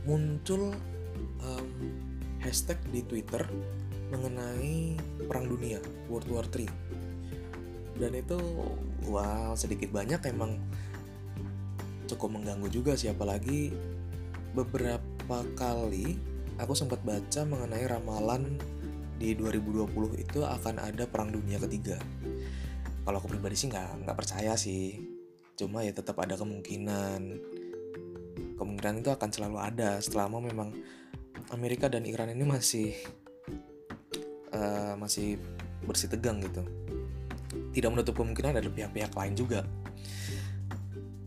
muncul 0.04 0.76
um, 1.42 1.70
hashtag 2.44 2.78
di 2.92 3.02
Twitter 3.02 3.42
mengenai 4.14 5.00
perang 5.26 5.50
dunia 5.50 5.82
World 6.12 6.30
War 6.30 6.46
3 6.46 6.68
dan 7.96 8.12
itu 8.12 8.38
wow 9.08 9.56
sedikit 9.56 9.90
banyak 9.96 10.20
emang 10.30 10.60
cukup 12.06 12.38
mengganggu 12.38 12.70
juga 12.70 12.94
sih 12.94 13.10
apalagi 13.10 13.74
beberapa 14.54 15.42
kali 15.58 16.20
aku 16.60 16.74
sempat 16.78 17.02
baca 17.02 17.42
mengenai 17.44 17.84
ramalan 17.88 18.56
di 19.16 19.32
2020 19.36 20.20
itu 20.20 20.40
akan 20.44 20.76
ada 20.80 21.08
perang 21.08 21.32
dunia 21.32 21.56
ketiga. 21.60 22.00
Kalau 23.06 23.18
aku 23.22 23.32
pribadi 23.32 23.56
sih 23.56 23.72
nggak 23.72 24.08
nggak 24.08 24.18
percaya 24.18 24.58
sih 24.60 25.05
cuma 25.56 25.84
ya 25.84 25.92
tetap 25.92 26.20
ada 26.20 26.36
kemungkinan. 26.36 27.22
Kemungkinan 28.56 29.04
itu 29.04 29.12
akan 29.12 29.30
selalu 29.32 29.58
ada 29.60 30.00
selama 30.00 30.40
memang 30.40 30.72
Amerika 31.52 31.92
dan 31.92 32.08
Iran 32.08 32.32
ini 32.32 32.44
masih 32.48 32.96
uh, 34.56 34.96
masih 34.96 35.40
bersih 35.84 36.08
tegang 36.08 36.40
gitu. 36.44 36.64
Tidak 37.76 37.90
menutup 37.92 38.16
kemungkinan 38.16 38.56
ada 38.56 38.72
pihak-pihak 38.72 39.12
lain 39.12 39.36
juga. 39.36 39.68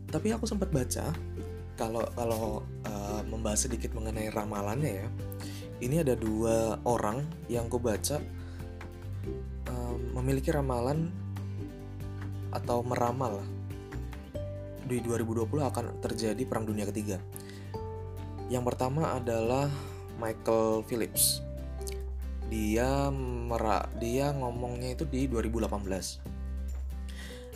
Tapi 0.09 0.33
aku 0.33 0.49
sempat 0.49 0.73
baca 0.73 1.13
kalau 1.77 2.03
kalau 2.17 2.65
uh, 2.89 3.21
membahas 3.23 3.69
sedikit 3.69 3.95
mengenai 3.95 4.33
ramalannya 4.33 5.05
ya 5.05 5.07
ini 5.79 6.03
ada 6.03 6.11
dua 6.15 6.75
orang 6.83 7.23
yang 7.47 7.71
aku 7.71 7.79
baca 7.79 8.19
uh, 9.71 9.95
memiliki 10.19 10.51
ramalan 10.51 11.07
atau 12.51 12.83
meramal 12.83 13.39
di 14.85 15.03
2020 15.03 15.59
akan 15.59 15.99
terjadi 15.99 16.39
perang 16.47 16.69
dunia 16.69 16.87
ketiga. 16.87 17.19
Yang 18.49 18.73
pertama 18.73 19.13
adalah 19.17 19.69
Michael 20.17 20.81
Phillips. 20.85 21.41
Dia 22.49 23.13
merak 23.13 23.93
dia 24.01 24.33
ngomongnya 24.33 24.97
itu 24.97 25.05
di 25.05 25.29
2018. 25.29 25.69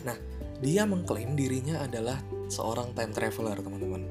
Nah, 0.04 0.14
dia 0.62 0.86
mengklaim 0.86 1.34
dirinya 1.34 1.82
adalah 1.82 2.22
seorang 2.46 2.94
time 2.94 3.10
traveler, 3.10 3.58
teman-teman. 3.58 4.06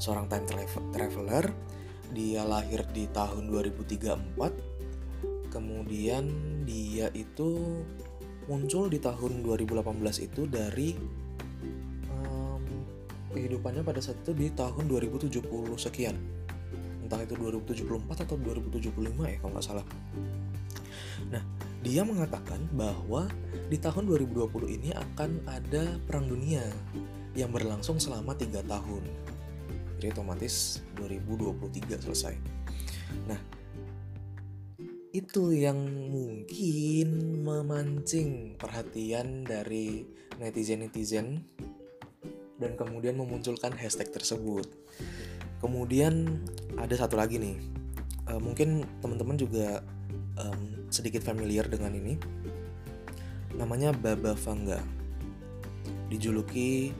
Seorang 0.00 0.26
time 0.26 0.42
traveler, 0.90 1.54
dia 2.10 2.42
lahir 2.42 2.82
di 2.90 3.06
tahun 3.12 3.46
2034. 3.52 5.52
Kemudian 5.52 6.24
dia 6.66 7.12
itu 7.12 7.84
muncul 8.48 8.88
di 8.88 8.98
tahun 8.98 9.44
2018 9.44 10.24
itu 10.24 10.48
dari 10.48 10.96
kehidupannya 13.38 13.86
pada 13.86 14.02
saat 14.02 14.18
itu 14.26 14.34
di 14.34 14.50
tahun 14.50 14.90
2070 14.90 15.38
sekian. 15.78 16.18
Entah 17.06 17.22
itu 17.22 17.38
2074 17.38 18.26
atau 18.26 18.34
2075 18.34 19.30
ya 19.30 19.36
kalau 19.38 19.52
nggak 19.54 19.62
salah. 19.62 19.86
Nah 21.30 21.42
dia 21.86 22.02
mengatakan 22.02 22.66
bahwa 22.74 23.30
di 23.70 23.78
tahun 23.78 24.10
2020 24.10 24.50
ini 24.82 24.90
akan 24.90 25.46
ada 25.46 25.94
perang 26.02 26.26
dunia 26.26 26.66
yang 27.38 27.54
berlangsung 27.54 28.02
selama 28.02 28.34
tiga 28.34 28.66
tahun. 28.66 29.06
Jadi 30.02 30.10
otomatis 30.10 30.82
2023 30.98 32.02
selesai. 32.02 32.34
Nah 33.30 33.38
itu 35.14 35.56
yang 35.56 35.78
mungkin 36.12 37.40
memancing 37.40 38.60
perhatian 38.60 39.48
dari 39.48 40.04
netizen-netizen 40.36 41.40
dan 42.58 42.74
kemudian 42.74 43.14
memunculkan 43.14 43.72
hashtag 43.78 44.10
tersebut. 44.10 44.66
Kemudian 45.62 46.42
ada 46.78 46.94
satu 46.94 47.18
lagi 47.18 47.38
nih, 47.38 47.56
uh, 48.30 48.38
mungkin 48.38 48.86
teman-teman 49.02 49.38
juga 49.38 49.82
um, 50.38 50.86
sedikit 50.90 51.22
familiar 51.22 51.66
dengan 51.66 51.94
ini. 51.94 52.18
Namanya 53.58 53.90
Baba 53.90 54.38
Vanga, 54.38 54.78
dijuluki 56.06 56.94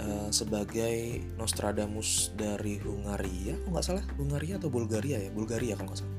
uh, 0.00 0.32
sebagai 0.32 1.20
Nostradamus 1.36 2.32
dari 2.32 2.80
Hungaria, 2.80 3.60
kalau 3.60 3.72
nggak 3.76 3.84
salah 3.84 4.04
Hungaria 4.16 4.56
atau 4.56 4.72
Bulgaria 4.72 5.20
ya, 5.20 5.30
Bulgaria 5.32 5.76
kalau 5.76 5.92
nggak 5.92 6.00
salah. 6.00 6.16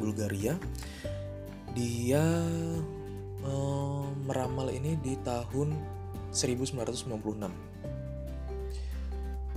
Bulgaria, 0.00 0.54
dia 1.76 2.24
uh, 3.44 4.08
meramal 4.24 4.72
ini 4.72 4.96
di 5.04 5.20
tahun 5.20 5.76
1996 6.32 7.69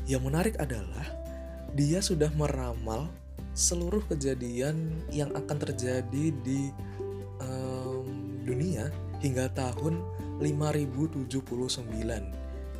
yang 0.09 0.23
menarik 0.23 0.59
adalah 0.59 1.07
dia 1.73 2.03
sudah 2.03 2.29
meramal 2.35 3.09
seluruh 3.53 4.01
kejadian 4.09 4.89
yang 5.13 5.29
akan 5.33 5.57
terjadi 5.61 6.33
di 6.41 6.73
um, 7.41 8.41
dunia 8.43 8.89
hingga 9.21 9.49
tahun 9.53 10.01
5079. 10.41 11.31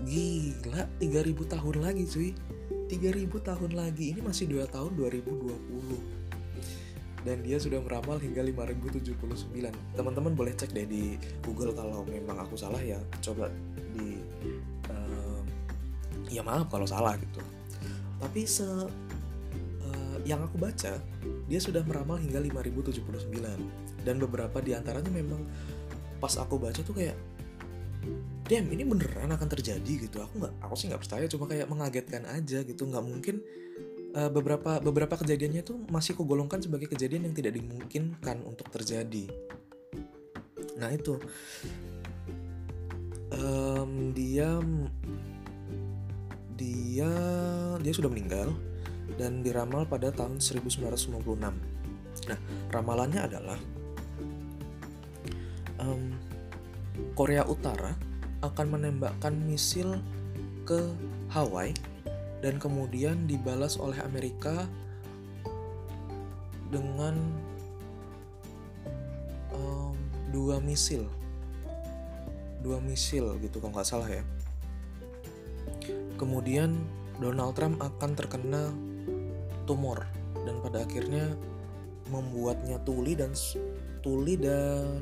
Gila, 0.03 0.82
3000 1.00 1.53
tahun 1.53 1.75
lagi 1.80 2.03
cuy. 2.10 2.32
3000 2.92 3.50
tahun 3.50 3.72
lagi. 3.74 4.12
Ini 4.13 4.22
masih 4.22 4.51
2 4.51 4.68
tahun 4.68 4.92
2020 5.00 6.24
dan 7.24 7.39
dia 7.39 7.56
sudah 7.56 7.80
meramal 7.80 8.20
hingga 8.20 8.44
5079. 8.44 9.15
Teman-teman 9.96 10.36
boleh 10.36 10.53
cek 10.53 10.75
deh 10.75 10.84
di 10.84 11.15
Google 11.39 11.72
kalau 11.72 12.03
memang 12.03 12.36
aku 12.44 12.60
salah 12.60 12.84
ya. 12.84 13.00
Coba 13.24 13.48
di 13.96 14.20
ya 16.34 16.42
maaf 16.42 16.68
kalau 16.74 16.90
salah 16.90 17.13
gitu. 17.22 17.40
Tapi 18.18 18.50
se 18.50 18.66
uh, 18.66 20.18
yang 20.25 20.42
aku 20.42 20.58
baca 20.58 20.98
dia 21.46 21.60
sudah 21.62 21.86
meramal 21.86 22.18
hingga 22.18 22.42
5079 22.42 23.30
dan 24.02 24.16
beberapa 24.18 24.58
di 24.60 24.74
antaranya 24.74 25.13
memang 25.13 25.46
pas 26.18 26.34
aku 26.40 26.58
baca 26.58 26.82
tuh 26.82 26.96
kayak 26.96 27.16
damn 28.48 28.68
ini 28.74 28.84
beneran 28.84 29.32
akan 29.32 29.48
terjadi 29.48 30.10
gitu. 30.10 30.20
Aku 30.20 30.42
nggak 30.42 30.54
aku 30.63 30.74
sih 30.75 30.90
nggak 30.92 31.02
percaya 31.06 31.25
cuma 31.30 31.46
kayak 31.48 31.68
mengagetkan 31.70 32.24
aja 32.28 32.66
gitu. 32.66 32.84
Nggak 32.90 33.04
mungkin 33.06 33.36
uh, 34.18 34.30
beberapa 34.34 34.80
beberapa 34.84 35.16
kejadiannya 35.20 35.63
tuh 35.63 35.78
masih 35.88 36.18
kugolongkan 36.18 36.60
sebagai 36.60 36.92
kejadian 36.92 37.32
yang 37.32 37.36
tidak 37.36 37.56
dimungkinkan 37.56 38.44
untuk 38.44 38.68
terjadi. 38.74 39.30
Nah 40.80 40.90
itu. 40.92 41.20
Um, 43.34 44.13
dia 44.13 44.62
dia 46.63 47.12
dia 47.84 47.93
sudah 47.93 48.08
meninggal 48.08 48.55
dan 49.20 49.43
diramal 49.43 49.84
pada 49.84 50.15
tahun 50.15 50.39
1996 50.39 51.20
nah 52.24 52.39
ramalannya 52.72 53.20
adalah 53.20 53.60
um, 55.84 56.15
Korea 57.17 57.43
Utara 57.43 57.91
akan 58.43 58.79
menembakkan 58.79 59.36
misil 59.43 60.00
ke 60.63 60.79
Hawaii 61.36 61.75
dan 62.39 62.60
kemudian 62.60 63.27
dibalas 63.27 63.79
oleh 63.79 63.96
Amerika 64.03 64.67
dengan 66.67 67.15
um, 69.55 69.96
dua 70.34 70.60
misil. 70.60 71.08
Dua 72.60 72.84
misil 72.84 73.39
gitu 73.39 73.63
kalau 73.63 73.75
nggak 73.75 73.88
salah 73.88 74.12
ya 74.12 74.24
kemudian 76.18 76.78
Donald 77.22 77.54
Trump 77.56 77.80
akan 77.80 78.12
terkena 78.18 78.74
tumor 79.63 80.04
dan 80.44 80.60
pada 80.60 80.84
akhirnya 80.84 81.34
membuatnya 82.12 82.78
tuli 82.84 83.16
dan 83.16 83.32
tuli 84.04 84.36
dan 84.36 85.00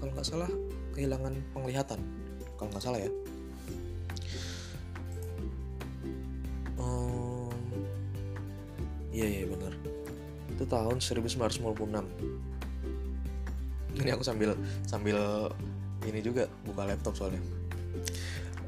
kalau 0.00 0.10
nggak 0.12 0.26
salah 0.26 0.50
kehilangan 0.92 1.38
penglihatan 1.54 2.02
kalau 2.58 2.68
nggak 2.74 2.84
salah 2.84 3.00
ya. 3.00 3.10
Um, 6.78 7.54
iya 9.14 9.26
iya 9.26 9.44
benar. 9.46 9.72
Itu 10.50 10.66
tahun 10.66 10.98
1956 10.98 11.62
ini 13.92 14.08
aku 14.08 14.24
sambil 14.24 14.56
sambil 14.88 15.18
ini 16.08 16.18
juga 16.24 16.48
buka 16.66 16.88
laptop 16.88 17.14
soalnya. 17.14 17.42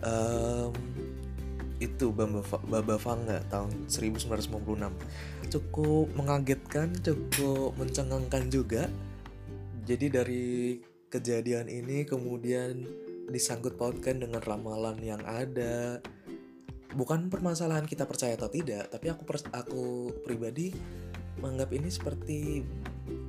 Um, 0.04 0.70
itu 1.94 2.10
Baba, 2.10 2.98
Vanga 2.98 3.38
tahun 3.46 3.86
1956 3.86 4.50
cukup 5.46 6.10
mengagetkan 6.18 6.90
cukup 6.98 7.78
mencengangkan 7.78 8.50
juga. 8.50 8.90
Jadi 9.86 10.06
dari 10.10 10.46
kejadian 11.06 11.70
ini 11.70 12.02
kemudian 12.02 12.82
disangkut 13.30 13.78
pautkan 13.78 14.18
dengan 14.18 14.42
ramalan 14.42 14.98
yang 14.98 15.22
ada. 15.22 16.02
Bukan 16.94 17.30
permasalahan 17.30 17.86
kita 17.86 18.06
percaya 18.10 18.34
atau 18.34 18.50
tidak 18.50 18.90
tapi 18.90 19.14
aku 19.14 19.22
aku 19.54 20.10
pribadi 20.26 20.74
menganggap 21.38 21.70
ini 21.74 21.90
seperti 21.90 22.62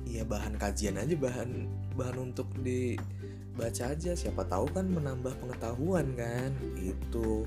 ya 0.06 0.22
bahan 0.22 0.54
kajian 0.58 0.98
aja 0.98 1.14
bahan 1.18 1.70
bahan 1.94 2.30
untuk 2.30 2.50
dibaca 2.62 3.94
aja. 3.94 4.18
Siapa 4.18 4.42
tahu 4.50 4.70
kan 4.74 4.90
menambah 4.90 5.38
pengetahuan 5.38 6.14
kan 6.18 6.50
itu 6.78 7.46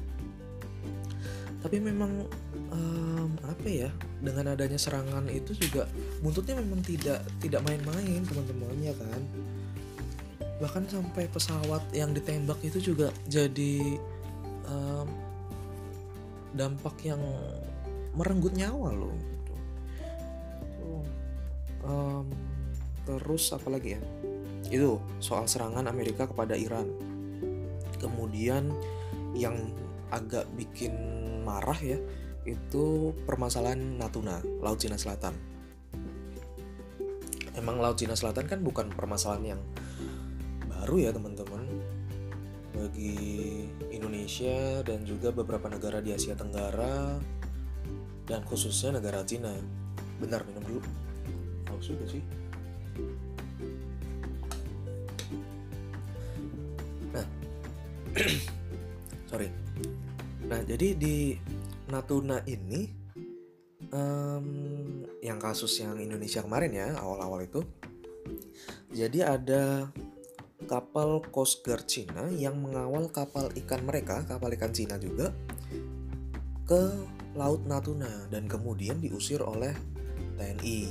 tapi 1.59 1.77
memang 1.83 2.23
um, 2.71 3.31
apa 3.43 3.67
ya 3.67 3.89
dengan 4.23 4.55
adanya 4.55 4.79
serangan 4.79 5.27
itu 5.27 5.51
juga 5.55 5.83
buntutnya 6.23 6.55
memang 6.63 6.79
tidak 6.83 7.19
tidak 7.43 7.61
main-main 7.67 8.23
teman-temannya 8.23 8.93
kan? 8.95 9.21
Bahkan 10.59 10.83
sampai 10.91 11.27
pesawat 11.31 11.83
yang 11.95 12.11
ditembak 12.11 12.59
itu 12.63 12.93
juga 12.93 13.11
jadi 13.27 13.99
um, 14.67 15.07
dampak 16.55 16.95
yang 17.03 17.19
merenggut 18.15 18.55
nyawa 18.55 18.91
loh 18.95 19.39
um, 21.83 22.25
terus 23.07 23.51
apa 23.55 23.67
lagi 23.71 23.97
ya? 23.97 24.01
Itu 24.69 25.01
soal 25.23 25.49
serangan 25.49 25.87
Amerika 25.89 26.29
kepada 26.29 26.53
Iran. 26.53 26.87
Kemudian 27.99 28.71
yang 29.35 29.57
agak 30.09 30.45
bikin 30.57 30.93
marah 31.45 31.77
ya 31.77 31.97
itu 32.47 33.13
permasalahan 33.29 33.99
Natuna 33.99 34.41
Laut 34.61 34.81
Cina 34.81 34.97
Selatan 34.97 35.35
emang 37.53 37.77
Laut 37.77 37.99
Cina 37.99 38.15
Selatan 38.17 38.45
kan 38.49 38.59
bukan 38.63 38.89
permasalahan 38.93 39.57
yang 39.57 39.61
baru 40.65 40.95
ya 40.97 41.11
teman-teman 41.11 41.67
bagi 42.73 43.67
Indonesia 43.91 44.79
dan 44.87 45.03
juga 45.03 45.35
beberapa 45.35 45.67
negara 45.67 45.99
di 45.99 46.15
Asia 46.15 46.37
Tenggara 46.37 47.19
dan 48.29 48.45
khususnya 48.45 49.01
negara 49.01 49.25
Cina. 49.25 49.51
Bentar 50.21 50.45
minum 50.45 50.61
dulu. 50.61 50.81
Haus 51.73 51.89
juga 51.89 52.05
sih. 52.05 52.21
Nah, 57.09 57.25
sorry. 59.33 59.68
Nah 60.49 60.65
jadi 60.65 60.97
di 60.97 61.37
Natuna 61.89 62.41
ini 62.49 62.89
um, 63.93 64.45
yang 65.21 65.37
kasus 65.37 65.77
yang 65.81 65.97
Indonesia 66.01 66.41
kemarin 66.41 66.73
ya 66.73 66.87
awal-awal 66.97 67.45
itu 67.45 67.61
jadi 68.89 69.37
ada 69.37 69.93
kapal 70.65 71.21
Coast 71.33 71.65
Guard 71.65 71.85
Cina 71.89 72.29
yang 72.29 72.61
mengawal 72.61 73.09
kapal 73.09 73.49
ikan 73.65 73.81
mereka, 73.85 74.21
kapal 74.25 74.53
ikan 74.53 74.69
Cina 74.69 75.01
juga, 75.01 75.33
ke 76.69 76.81
Laut 77.37 77.65
Natuna 77.65 78.29
dan 78.29 78.45
kemudian 78.45 79.01
diusir 79.01 79.41
oleh 79.41 79.73
TNI. 80.37 80.81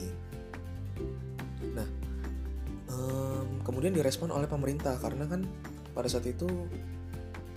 Nah, 1.74 1.88
um, 2.90 3.62
kemudian 3.62 3.94
direspon 3.94 4.30
oleh 4.34 4.50
pemerintah 4.50 4.98
karena 4.98 5.26
kan 5.26 5.46
pada 5.94 6.06
saat 6.06 6.26
itu 6.26 6.46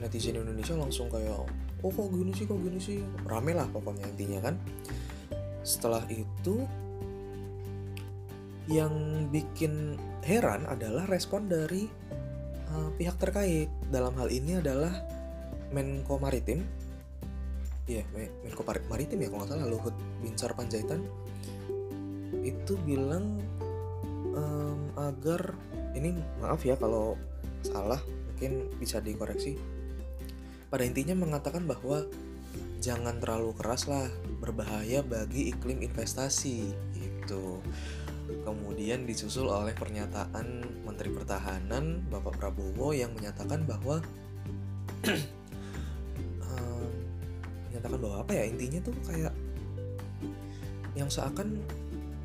netizen 0.02 0.38
Indonesia 0.38 0.74
langsung 0.78 1.10
kayak, 1.10 1.46
oh 1.82 1.92
kok 1.92 2.10
gini 2.14 2.32
sih, 2.34 2.46
kok 2.46 2.62
gini 2.62 2.80
sih, 2.82 3.02
rame 3.26 3.58
lah 3.58 3.66
pokoknya 3.70 4.06
intinya 4.10 4.40
kan. 4.50 4.56
Setelah 5.62 6.06
itu 6.10 6.66
yang 8.70 8.94
bikin 9.34 9.98
heran 10.22 10.70
adalah 10.70 11.10
respon 11.10 11.50
dari 11.50 11.90
uh, 12.70 12.90
pihak 12.96 13.18
terkait. 13.18 13.70
Dalam 13.90 14.14
hal 14.18 14.30
ini 14.30 14.62
adalah 14.62 14.94
Menko 15.74 16.22
Maritim. 16.22 16.62
Iya, 17.90 18.06
yeah, 18.06 18.30
Menko 18.46 18.62
Maritim 18.64 19.20
ya 19.20 19.28
kalau 19.34 19.44
nggak 19.44 19.52
salah 19.58 19.68
Luhut 19.68 19.96
Binsar 20.22 20.54
Panjaitan 20.54 21.02
itu 22.42 22.74
bilang 22.88 23.38
um, 24.34 24.80
agar 24.98 25.54
ini 25.94 26.16
maaf 26.40 26.64
ya 26.64 26.80
kalau 26.80 27.20
salah 27.66 28.00
mungkin 28.32 28.70
bisa 28.78 28.98
dikoreksi. 29.02 29.81
Pada 30.72 30.88
intinya 30.88 31.20
mengatakan 31.20 31.68
bahwa 31.68 32.08
jangan 32.80 33.20
terlalu 33.20 33.52
keras 33.60 33.86
lah 33.92 34.08
berbahaya 34.40 35.04
bagi 35.04 35.52
iklim 35.54 35.84
investasi 35.84 36.72
itu 36.98 37.60
kemudian 38.48 39.04
disusul 39.06 39.52
oleh 39.52 39.76
pernyataan 39.76 40.64
Menteri 40.88 41.12
Pertahanan 41.12 42.02
Bapak 42.08 42.40
Prabowo 42.40 42.96
yang 42.96 43.12
menyatakan 43.14 43.68
bahwa 43.68 44.02
um, 46.48 46.92
menyatakan 47.70 48.00
bahwa 48.00 48.18
apa 48.24 48.32
ya 48.34 48.44
intinya 48.48 48.80
tuh 48.82 48.96
kayak 49.06 49.36
yang 50.96 51.12
seakan 51.12 51.62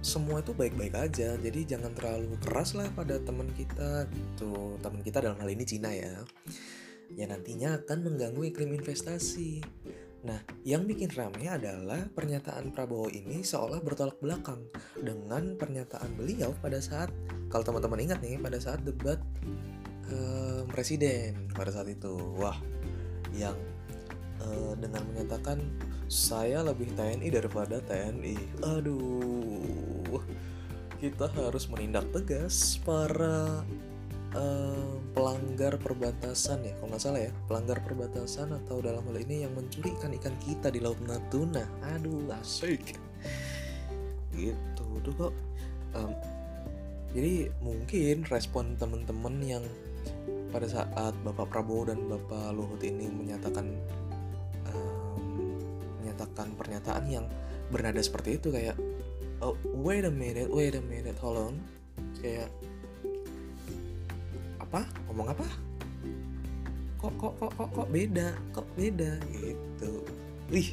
semua 0.01 0.39
itu 0.39 0.55
baik-baik 0.55 0.95
aja 0.95 1.35
jadi 1.35 1.77
jangan 1.77 1.91
terlalu 1.93 2.39
keras 2.47 2.79
lah 2.79 2.87
pada 2.95 3.19
teman 3.19 3.51
kita 3.59 4.07
tuh 4.39 4.79
teman 4.79 5.03
kita 5.03 5.19
dalam 5.19 5.37
hal 5.43 5.51
ini 5.51 5.67
Cina 5.67 5.91
ya 5.91 6.23
ya 7.15 7.31
nantinya 7.31 7.79
akan 7.83 7.99
mengganggu 8.03 8.43
iklim 8.51 8.75
investasi 8.75 9.63
Nah, 10.27 10.43
yang 10.67 10.91
bikin 10.91 11.07
rame 11.15 11.47
adalah 11.47 12.03
pernyataan 12.11 12.75
Prabowo 12.75 13.07
ini 13.15 13.47
seolah 13.47 13.79
bertolak 13.79 14.19
belakang 14.19 14.59
dengan 14.99 15.55
pernyataan 15.55 16.19
beliau 16.19 16.51
pada 16.59 16.83
saat, 16.83 17.15
kalau 17.47 17.63
teman-teman 17.63 18.11
ingat 18.11 18.19
nih, 18.19 18.35
pada 18.35 18.59
saat 18.59 18.83
debat 18.83 19.23
presiden 20.77 21.49
pada 21.57 21.73
saat 21.73 21.89
itu. 21.89 22.13
Wah, 22.37 22.61
yang 23.33 23.57
uh, 24.45 24.77
dengan 24.77 25.01
menyatakan 25.09 25.65
saya 26.07 26.61
lebih 26.61 26.93
TNI 26.95 27.33
daripada 27.33 27.81
TNI. 27.81 28.37
Aduh, 28.77 30.21
kita 31.01 31.33
harus 31.33 31.65
menindak 31.73 32.05
tegas 32.13 32.77
para 32.85 33.65
uh, 34.37 35.01
pelanggar 35.17 35.81
perbatasan 35.81 36.69
ya 36.69 36.77
kalau 36.77 36.93
nggak 36.93 37.03
salah 37.03 37.21
ya 37.25 37.33
pelanggar 37.49 37.81
perbatasan 37.81 38.53
atau 38.53 38.85
dalam 38.85 39.01
hal 39.09 39.17
ini 39.25 39.49
yang 39.49 39.53
mencuri 39.57 39.97
ikan-ikan 39.97 40.37
kita 40.45 40.69
di 40.69 40.85
laut 40.85 41.01
Natuna. 41.01 41.65
Aduh 41.97 42.29
asik. 42.37 43.01
Gitu 44.37 44.85
tuh 45.01 45.15
kok 45.17 45.33
um, 45.97 46.13
jadi 47.17 47.49
mungkin 47.65 48.29
respon 48.29 48.77
temen-temen 48.77 49.35
yang 49.41 49.65
pada 50.53 50.69
saat 50.69 51.17
Bapak 51.25 51.49
Prabowo 51.49 51.89
dan 51.89 52.05
Bapak 52.05 52.53
Luhut 52.53 52.81
ini 52.85 53.09
menyatakan 53.09 53.73
um, 54.69 55.57
menyatakan 56.05 56.53
pernyataan 56.61 57.05
yang 57.09 57.27
bernada 57.73 57.99
seperti 58.05 58.37
itu 58.37 58.53
kayak 58.53 58.77
oh 59.41 59.57
wait 59.81 60.05
a 60.05 60.13
minute 60.13 60.53
wait 60.53 60.77
a 60.77 60.83
minute 60.85 61.17
hold 61.25 61.41
on. 61.41 61.57
Kayak 62.21 62.53
apa? 64.67 64.83
Ngomong 65.07 65.29
apa? 65.31 65.47
Kok 66.97 67.13
kok 67.15 67.35
kok 67.39 67.53
kok 67.55 67.71
kok 67.71 67.89
beda? 67.93 68.35
Kok 68.51 68.69
beda? 68.75 69.13
Gitu. 69.31 69.93
Wih 70.51 70.69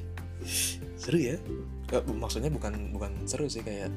seru 0.97 1.19
ya. 1.21 1.37
Maksudnya 1.93 2.49
bukan 2.49 2.89
bukan 2.89 3.29
seru 3.29 3.45
sih 3.45 3.61
kayak 3.61 3.93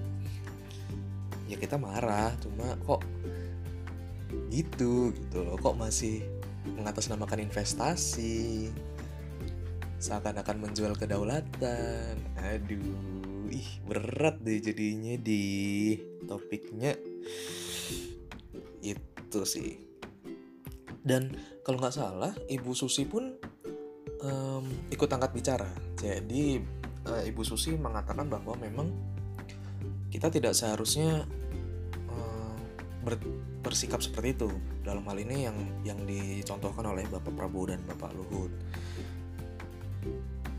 ya 1.46 1.56
kita 1.56 1.78
marah 1.78 2.34
cuma 2.42 2.76
kok 2.84 3.00
gitu 4.52 5.16
gitu 5.16 5.38
loh. 5.46 5.56
Kok 5.56 5.80
masih 5.80 6.20
mengatasnamakan 6.76 7.46
investasi 7.46 8.68
seakan-akan 9.96 10.60
menjual 10.60 10.92
kedaulatan. 10.98 12.20
Aduh 12.36 13.48
ih 13.48 13.70
berat 13.86 14.42
deh 14.42 14.60
jadinya 14.60 15.14
di 15.16 15.94
topiknya. 16.26 16.98
Itu 18.82 19.46
sih 19.46 19.85
dan 21.06 21.30
kalau 21.62 21.78
nggak 21.78 21.94
salah 21.94 22.34
ibu 22.50 22.74
Susi 22.74 23.06
pun 23.06 23.38
um, 24.26 24.64
ikut 24.90 25.06
angkat 25.06 25.30
bicara 25.32 25.70
jadi 25.94 26.60
uh, 27.06 27.22
ibu 27.22 27.46
Susi 27.46 27.78
mengatakan 27.78 28.26
bahwa 28.26 28.58
memang 28.58 28.90
kita 30.10 30.28
tidak 30.28 30.58
seharusnya 30.58 31.24
ber, 33.06 33.14
bersikap 33.62 34.02
seperti 34.02 34.34
itu 34.34 34.50
dalam 34.82 35.06
hal 35.06 35.14
ini 35.22 35.46
yang 35.46 35.56
yang 35.86 36.02
dicontohkan 36.02 36.82
oleh 36.90 37.06
Bapak 37.06 37.30
Prabowo 37.38 37.70
dan 37.70 37.86
Bapak 37.86 38.10
Luhut. 38.18 38.50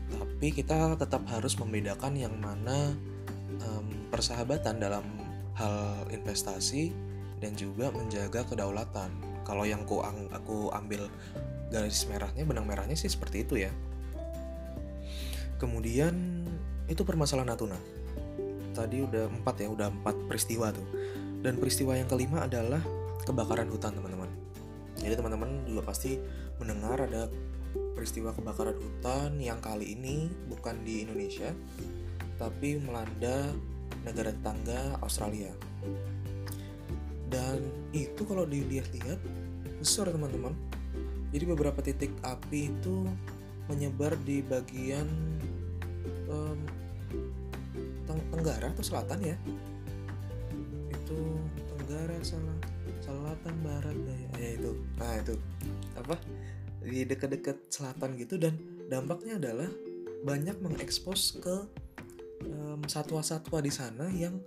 Tapi 0.08 0.48
kita 0.56 0.96
tetap 0.96 1.28
harus 1.28 1.52
membedakan 1.60 2.16
yang 2.16 2.32
mana 2.40 2.96
um, 3.60 4.08
persahabatan 4.08 4.80
dalam 4.80 5.04
hal 5.60 6.08
investasi 6.08 6.96
dan 7.44 7.52
juga 7.52 7.92
menjaga 7.92 8.48
kedaulatan. 8.48 9.27
Kalau 9.48 9.64
yang 9.64 9.88
aku, 9.88 10.04
aku 10.28 10.68
ambil 10.76 11.08
garis 11.72 12.04
merahnya, 12.04 12.44
benang 12.44 12.68
merahnya 12.68 12.92
sih 13.00 13.08
seperti 13.08 13.48
itu 13.48 13.64
ya. 13.64 13.72
Kemudian 15.56 16.44
itu 16.84 17.00
permasalahan 17.02 17.56
Natuna. 17.56 17.80
Tadi 18.76 19.00
udah 19.00 19.26
empat 19.32 19.64
ya 19.64 19.72
udah 19.72 19.88
empat 19.88 20.14
peristiwa 20.28 20.68
tuh. 20.68 20.84
Dan 21.40 21.56
peristiwa 21.56 21.96
yang 21.96 22.06
kelima 22.06 22.44
adalah 22.44 22.84
kebakaran 23.24 23.72
hutan 23.72 23.96
teman-teman. 23.96 24.28
Jadi 25.00 25.14
teman-teman 25.16 25.64
juga 25.64 25.88
pasti 25.88 26.20
mendengar 26.60 27.00
ada 27.08 27.30
peristiwa 27.96 28.36
kebakaran 28.36 28.76
hutan 28.76 29.38
yang 29.40 29.58
kali 29.58 29.94
ini 29.94 30.30
bukan 30.50 30.78
di 30.82 31.06
Indonesia 31.06 31.50
tapi 32.38 32.78
melanda 32.78 33.50
negara 34.06 34.30
tetangga 34.30 34.98
Australia. 35.02 35.50
Dan 37.28 37.60
itu 37.92 38.24
kalau 38.24 38.48
dilihat-lihat 38.48 39.20
besar 39.78 40.10
teman-teman. 40.10 40.52
Jadi 41.30 41.44
beberapa 41.44 41.78
titik 41.80 42.12
api 42.24 42.72
itu 42.72 43.06
menyebar 43.68 44.16
di 44.24 44.40
bagian 44.40 45.06
um, 46.28 46.58
tenggara 48.32 48.72
atau 48.72 48.84
selatan 48.84 49.34
ya? 49.34 49.36
Itu 50.88 51.18
tenggara 51.76 52.16
salah 52.24 52.58
selatan 53.04 53.54
barat 53.64 53.96
daya 54.04 54.28
ya 54.36 54.50
itu. 54.56 54.72
Nah 54.96 55.14
itu. 55.20 55.34
Apa? 56.00 56.16
Di 56.82 57.04
dekat-dekat 57.04 57.68
selatan 57.68 58.16
gitu 58.16 58.40
dan 58.40 58.56
dampaknya 58.88 59.36
adalah 59.36 59.68
banyak 60.24 60.56
mengekspos 60.58 61.38
ke 61.38 61.56
satwa-satwa 62.86 63.58
um, 63.60 63.64
di 63.66 63.72
sana 63.72 64.06
yang 64.14 64.40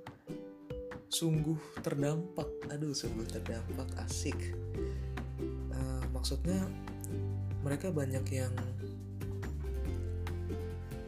sungguh 1.11 1.59
terdampak. 1.85 2.47
Aduh 2.73 2.95
sungguh 2.95 3.27
terdampak. 3.29 3.85
Asik 4.01 4.55
maksudnya 6.21 6.61
mereka 7.65 7.89
banyak 7.89 8.21
yang 8.29 8.53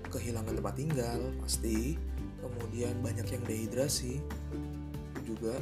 kehilangan 0.10 0.58
tempat 0.58 0.74
tinggal 0.74 1.22
pasti. 1.38 2.02
Kemudian 2.42 2.98
banyak 3.06 3.30
yang 3.30 3.44
dehidrasi 3.46 4.18
juga. 5.22 5.54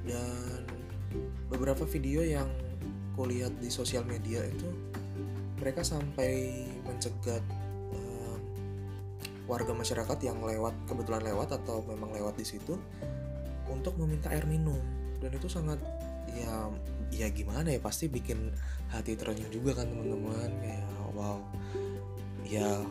Dan 0.00 0.64
beberapa 1.52 1.84
video 1.84 2.24
yang 2.24 2.48
kulihat 3.20 3.52
di 3.60 3.68
sosial 3.68 4.08
media 4.08 4.40
itu 4.48 4.68
mereka 5.60 5.84
sampai 5.84 6.64
mencegat 6.88 7.44
um, 7.92 8.40
warga 9.44 9.76
masyarakat 9.76 10.18
yang 10.24 10.40
lewat 10.40 10.72
kebetulan 10.88 11.20
lewat 11.20 11.52
atau 11.52 11.84
memang 11.84 12.16
lewat 12.16 12.40
di 12.40 12.48
situ 12.48 12.80
untuk 13.68 13.92
meminta 14.00 14.32
air 14.32 14.48
minum. 14.48 14.80
Dan 15.20 15.36
itu 15.36 15.52
sangat 15.52 15.84
ya 16.32 16.72
ya 17.16 17.32
gimana 17.32 17.72
ya 17.72 17.80
pasti 17.80 18.12
bikin 18.12 18.52
hati 18.92 19.16
terenyuh 19.16 19.48
juga 19.48 19.80
kan 19.80 19.88
teman-teman. 19.88 20.50
Kayak 20.60 20.84
wow. 21.16 21.40
Ya 22.44 22.84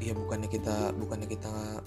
ya 0.00 0.16
bukannya 0.16 0.48
kita 0.48 0.96
bukannya 0.96 1.28
kita 1.28 1.84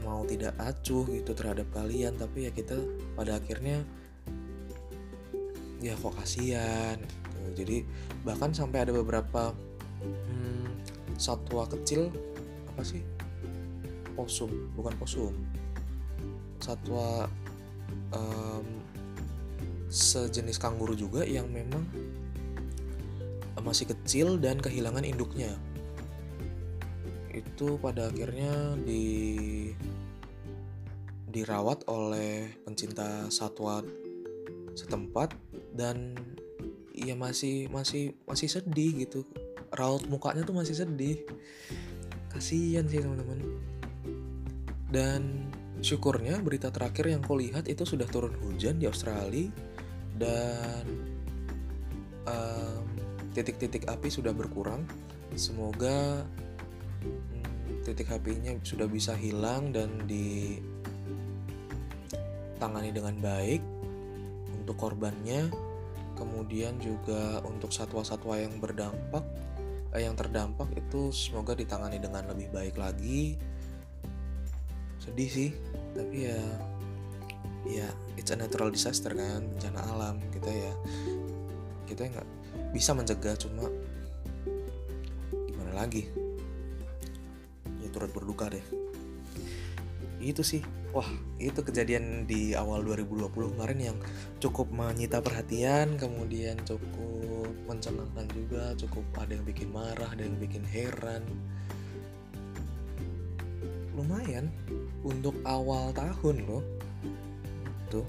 mau 0.00 0.24
tidak 0.24 0.56
acuh 0.56 1.04
gitu 1.12 1.36
terhadap 1.36 1.68
kalian 1.76 2.16
tapi 2.16 2.48
ya 2.48 2.50
kita 2.50 2.80
pada 3.12 3.36
akhirnya 3.36 3.84
ya 5.84 5.92
kok 6.00 6.16
kasihan 6.16 6.96
gitu. 7.04 7.62
jadi 7.62 7.76
bahkan 8.24 8.56
sampai 8.56 8.88
ada 8.88 8.92
beberapa 8.96 9.52
hmm, 10.00 10.66
satwa 11.20 11.68
kecil 11.68 12.08
apa 12.72 12.82
sih? 12.82 13.02
Posum 14.14 14.50
bukan 14.74 14.94
posum. 14.98 15.34
Satwa 16.58 17.30
um, 18.14 18.66
sejenis 19.88 20.60
kanguru 20.60 20.92
juga 20.92 21.24
yang 21.24 21.48
memang 21.48 21.84
masih 23.68 23.92
kecil 23.92 24.40
dan 24.40 24.56
kehilangan 24.56 25.04
induknya. 25.04 25.52
Itu 27.28 27.76
pada 27.76 28.08
akhirnya 28.08 28.80
di 28.80 29.04
dirawat 31.28 31.84
oleh 31.92 32.48
pencinta 32.64 33.28
satwa 33.28 33.84
setempat 34.72 35.36
dan 35.76 36.16
ya 36.96 37.12
masih 37.12 37.68
masih 37.68 38.16
masih 38.24 38.48
sedih 38.48 39.04
gitu. 39.04 39.28
Raut 39.76 40.08
mukanya 40.08 40.48
tuh 40.48 40.56
masih 40.56 40.72
sedih. 40.72 41.20
Kasihan 42.32 42.88
sih 42.88 43.04
teman-teman. 43.04 43.44
Dan 44.88 45.52
syukurnya 45.84 46.40
berita 46.40 46.72
terakhir 46.72 47.12
yang 47.12 47.20
kau 47.20 47.36
lihat 47.36 47.68
itu 47.68 47.84
sudah 47.84 48.08
turun 48.08 48.32
hujan 48.40 48.80
di 48.80 48.88
Australia 48.88 49.67
dan 50.18 50.82
titik-titik 53.32 53.88
um, 53.88 53.96
api 53.96 54.10
sudah 54.10 54.34
berkurang. 54.34 54.84
Semoga 55.38 56.26
titik 57.86 58.10
HP-nya 58.10 58.58
sudah 58.66 58.90
bisa 58.90 59.14
hilang 59.16 59.72
dan 59.72 60.04
ditangani 60.04 60.52
dengan 62.92 63.16
baik 63.22 63.62
untuk 64.58 64.76
korbannya. 64.76 65.48
Kemudian 66.18 66.82
juga 66.82 67.38
untuk 67.46 67.70
satwa-satwa 67.70 68.42
yang 68.42 68.58
berdampak 68.58 69.22
eh, 69.94 70.02
yang 70.02 70.18
terdampak 70.18 70.66
itu 70.74 71.14
semoga 71.14 71.54
ditangani 71.54 72.02
dengan 72.02 72.26
lebih 72.28 72.50
baik 72.50 72.74
lagi. 72.74 73.38
Sedih 74.98 75.30
sih 75.30 75.54
tapi 75.94 76.26
ya 76.28 76.42
ya 77.64 77.88
it's 78.18 78.34
a 78.34 78.36
natural 78.36 78.74
disaster 78.74 79.14
kan 79.14 79.46
bencana 79.46 79.80
alam 79.94 80.18
kita 80.34 80.50
ya. 80.50 80.74
Kita 81.86 82.02
nggak 82.10 82.28
bisa 82.74 82.90
mencegah 82.92 83.38
cuma 83.38 83.70
gimana 85.30 85.72
lagi? 85.78 86.10
Turut 87.88 88.12
berduka 88.12 88.52
deh. 88.52 88.62
Itu 90.18 90.42
sih. 90.42 90.60
Wah 90.92 91.08
itu 91.38 91.62
kejadian 91.62 92.26
di 92.26 92.52
awal 92.52 92.82
2020 92.82 93.32
kemarin 93.54 93.80
yang 93.92 93.98
cukup 94.40 94.72
menyita 94.72 95.20
perhatian 95.20 96.00
kemudian 96.00 96.56
cukup 96.64 97.52
mencengangkan 97.68 98.24
juga 98.32 98.72
cukup 98.72 99.04
ada 99.20 99.36
yang 99.36 99.44
bikin 99.44 99.68
marah 99.68 100.08
ada 100.10 100.24
yang 100.24 100.36
bikin 100.40 100.64
heran. 100.64 101.22
Lumayan 103.98 104.48
untuk 105.02 105.34
awal 105.42 105.90
tahun 105.92 106.46
loh 106.46 106.77
itu. 107.88 108.04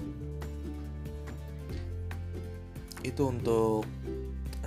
Itu 3.00 3.32
untuk 3.32 3.88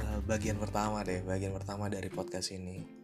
uh, 0.01 0.19
bagian 0.25 0.57
pertama 0.57 1.05
deh 1.05 1.21
bagian 1.21 1.53
pertama 1.53 1.93
dari 1.93 2.09
podcast 2.09 2.49
ini. 2.57 3.02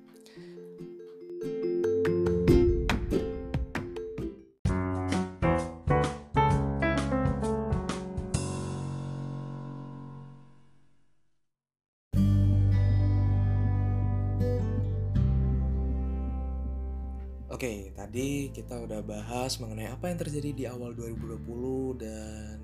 Kita 18.68 18.84
udah 18.84 19.00
bahas 19.00 19.56
mengenai 19.64 19.88
apa 19.88 20.12
yang 20.12 20.20
terjadi 20.20 20.52
di 20.52 20.64
awal 20.68 20.92
2020 20.92 22.04
dan 22.04 22.60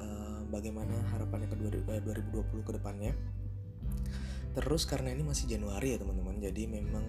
uh, 0.00 0.40
bagaimana 0.48 0.96
harapannya 1.12 1.44
ke 1.52 1.60
2020 1.60 2.64
ke 2.64 2.72
depannya. 2.72 3.12
Terus 4.56 4.88
karena 4.88 5.12
ini 5.12 5.20
masih 5.20 5.44
Januari 5.44 5.92
ya 5.92 6.00
teman-teman, 6.00 6.40
jadi 6.40 6.72
memang 6.72 7.04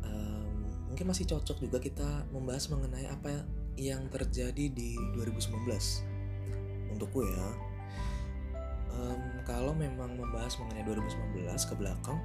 um, 0.00 0.64
mungkin 0.88 1.04
masih 1.12 1.28
cocok 1.28 1.60
juga 1.60 1.76
kita 1.76 2.24
membahas 2.32 2.72
mengenai 2.72 3.04
apa 3.12 3.44
yang 3.76 4.08
terjadi 4.08 4.72
di 4.72 4.96
2019 5.12 5.52
untukku 6.96 7.20
ya. 7.20 7.48
Um, 8.96 9.44
kalau 9.44 9.76
memang 9.76 10.16
membahas 10.16 10.56
mengenai 10.56 10.88
2019 10.88 11.52
ke 11.52 11.74
belakang, 11.76 12.16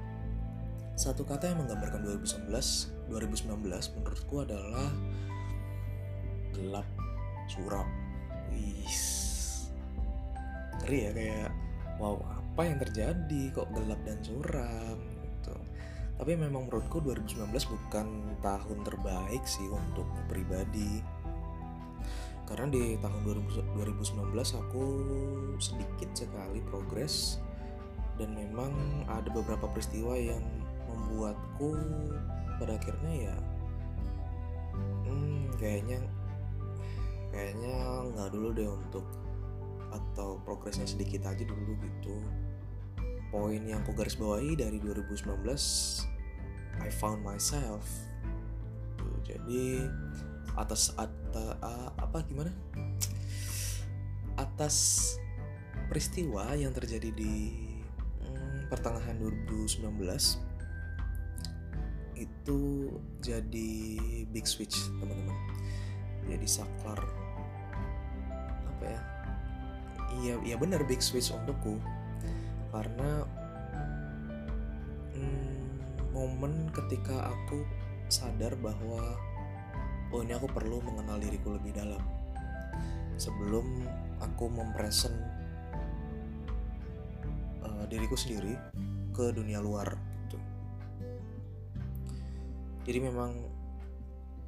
satu 0.98 1.22
kata 1.22 1.54
yang 1.54 1.62
menggambarkan 1.62 2.02
2019 2.02 2.50
2019 3.06 3.54
menurutku 3.70 4.42
adalah 4.42 4.90
gelap 6.50 6.88
suram. 7.46 7.86
Wis 8.50 9.06
ngeri 10.82 10.98
ya 11.06 11.10
kayak 11.14 11.50
wow 12.02 12.18
apa 12.18 12.60
yang 12.66 12.82
terjadi? 12.82 13.42
Kok 13.54 13.70
gelap 13.78 14.00
dan 14.02 14.18
suram? 14.26 14.98
Gitu. 15.22 15.54
Tapi 16.18 16.32
memang 16.34 16.66
menurutku 16.66 16.98
2019 16.98 17.46
bukan 17.46 18.06
tahun 18.42 18.78
terbaik 18.82 19.46
sih 19.46 19.70
untuk 19.70 20.10
pribadi. 20.26 20.98
Karena 22.42 22.74
di 22.74 22.98
tahun 22.98 23.22
2019 23.22 24.34
aku 24.34 24.84
sedikit 25.62 26.10
sekali 26.10 26.58
progres 26.66 27.38
dan 28.18 28.34
memang 28.34 28.74
ada 29.06 29.30
beberapa 29.30 29.70
peristiwa 29.70 30.18
yang 30.18 30.42
membuatku 30.88 31.76
pada 32.58 32.74
akhirnya 32.74 33.30
ya 33.30 33.36
hmm, 35.06 35.54
kayaknya 35.60 36.00
kayaknya 37.30 37.76
nggak 38.16 38.30
dulu 38.32 38.48
deh 38.56 38.68
untuk 38.68 39.06
atau 39.92 40.36
progresnya 40.44 40.84
sedikit 40.84 41.24
aja 41.28 41.44
dulu 41.44 41.72
gitu. 41.80 42.16
Poin 43.28 43.60
yang 43.60 43.84
aku 43.84 43.92
garis 43.92 44.16
bawahi 44.16 44.56
dari 44.56 44.80
2019 44.80 45.44
I 46.80 46.88
found 46.92 47.20
myself. 47.24 47.84
Jadi 49.24 49.84
atas 50.56 50.96
atas 50.96 51.56
apa 52.00 52.24
gimana? 52.24 52.52
Atas 54.38 55.16
peristiwa 55.92 56.52
yang 56.56 56.72
terjadi 56.72 57.12
di 57.12 57.34
hmm, 58.24 58.72
pertengahan 58.72 59.16
2019 59.20 60.47
itu 62.18 62.90
jadi 63.22 63.70
big 64.34 64.44
switch 64.44 64.90
teman-teman. 64.98 65.38
Jadi 66.26 66.46
saklar 66.50 67.00
apa 68.66 68.84
ya? 68.84 69.00
Iya 70.18 70.34
iya 70.44 70.56
benar 70.58 70.82
big 70.84 70.98
switch 70.98 71.30
untukku. 71.30 71.78
Karena 72.74 73.24
hmm, 75.14 75.58
momen 76.12 76.68
ketika 76.74 77.30
aku 77.30 77.62
sadar 78.10 78.58
bahwa 78.58 79.16
oh 80.10 80.20
ini 80.24 80.34
aku 80.34 80.50
perlu 80.50 80.82
mengenal 80.82 81.22
diriku 81.22 81.54
lebih 81.54 81.76
dalam. 81.76 82.02
Sebelum 83.18 83.66
aku 84.22 84.46
mempresent 84.50 85.14
uh, 87.62 87.84
diriku 87.90 88.14
sendiri 88.14 88.54
ke 89.10 89.34
dunia 89.34 89.58
luar 89.58 90.07
jadi 92.88 93.04
memang 93.04 93.36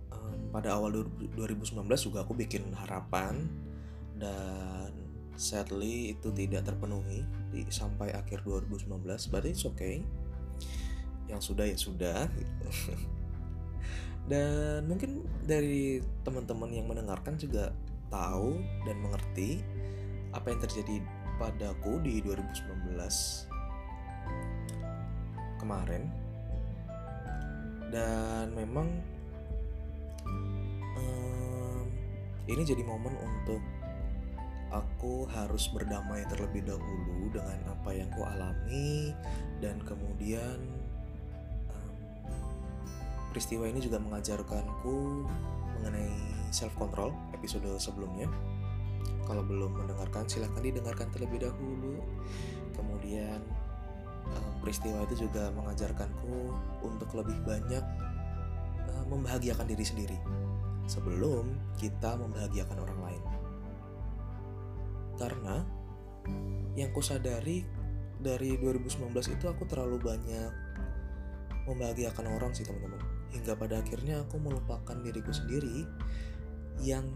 um, 0.08 0.40
pada 0.48 0.80
awal 0.80 1.04
2019 1.36 1.76
juga 2.00 2.24
aku 2.24 2.32
bikin 2.32 2.72
harapan 2.72 3.44
dan 4.16 4.96
sadly 5.36 6.16
itu 6.16 6.32
tidak 6.32 6.64
terpenuhi 6.64 7.20
di 7.52 7.68
sampai 7.68 8.16
akhir 8.16 8.40
2019 8.48 8.96
but 9.28 9.44
it's 9.44 9.68
okay. 9.68 10.00
Yang 11.28 11.52
sudah 11.52 11.64
ya 11.68 11.76
sudah. 11.76 12.20
Dan 14.30 14.86
mungkin 14.86 15.26
dari 15.42 15.98
teman-teman 16.22 16.70
yang 16.70 16.86
mendengarkan 16.86 17.34
juga 17.40 17.74
tahu 18.12 18.62
dan 18.84 19.00
mengerti 19.02 19.58
apa 20.30 20.54
yang 20.54 20.60
terjadi 20.62 21.02
padaku 21.40 21.98
di 22.04 22.20
2019 22.22 22.94
kemarin 25.58 26.19
dan 27.90 28.54
memang 28.54 28.88
um, 30.98 31.84
ini 32.46 32.62
jadi 32.62 32.82
momen 32.86 33.14
untuk 33.18 33.62
aku 34.70 35.26
harus 35.34 35.66
berdamai 35.74 36.22
terlebih 36.30 36.62
dahulu 36.62 37.26
dengan 37.34 37.58
apa 37.74 37.90
yang 37.90 38.06
ku 38.14 38.22
alami 38.22 39.10
dan 39.58 39.82
kemudian 39.82 40.58
um, 42.30 42.54
peristiwa 43.34 43.66
ini 43.66 43.82
juga 43.82 43.98
mengajarkanku 43.98 45.26
mengenai 45.80 46.14
self 46.54 46.74
control 46.78 47.14
episode 47.34 47.66
sebelumnya. 47.78 48.30
Kalau 49.24 49.46
belum 49.46 49.78
mendengarkan 49.78 50.26
silahkan 50.26 50.60
didengarkan 50.60 51.08
terlebih 51.14 51.46
dahulu. 51.46 52.02
Kemudian 52.74 53.38
peristiwa 54.60 55.02
itu 55.08 55.26
juga 55.26 55.48
mengajarkanku 55.56 56.52
untuk 56.84 57.10
lebih 57.16 57.40
banyak 57.42 57.84
uh, 58.86 59.04
membahagiakan 59.08 59.66
diri 59.66 59.84
sendiri 59.84 60.18
sebelum 60.84 61.48
kita 61.80 62.14
membahagiakan 62.20 62.78
orang 62.78 63.00
lain. 63.00 63.24
Karena 65.16 65.56
yang 66.76 66.92
ku 66.92 67.00
sadari 67.00 67.64
dari 68.20 68.60
2019 68.60 69.10
itu 69.16 69.44
aku 69.48 69.64
terlalu 69.64 69.96
banyak 70.00 70.52
membahagiakan 71.64 72.26
orang 72.36 72.52
sih 72.52 72.68
teman-teman. 72.68 73.00
Hingga 73.32 73.56
pada 73.56 73.80
akhirnya 73.80 74.26
aku 74.26 74.36
melupakan 74.42 74.96
diriku 75.00 75.32
sendiri 75.32 75.86
yang 76.84 77.06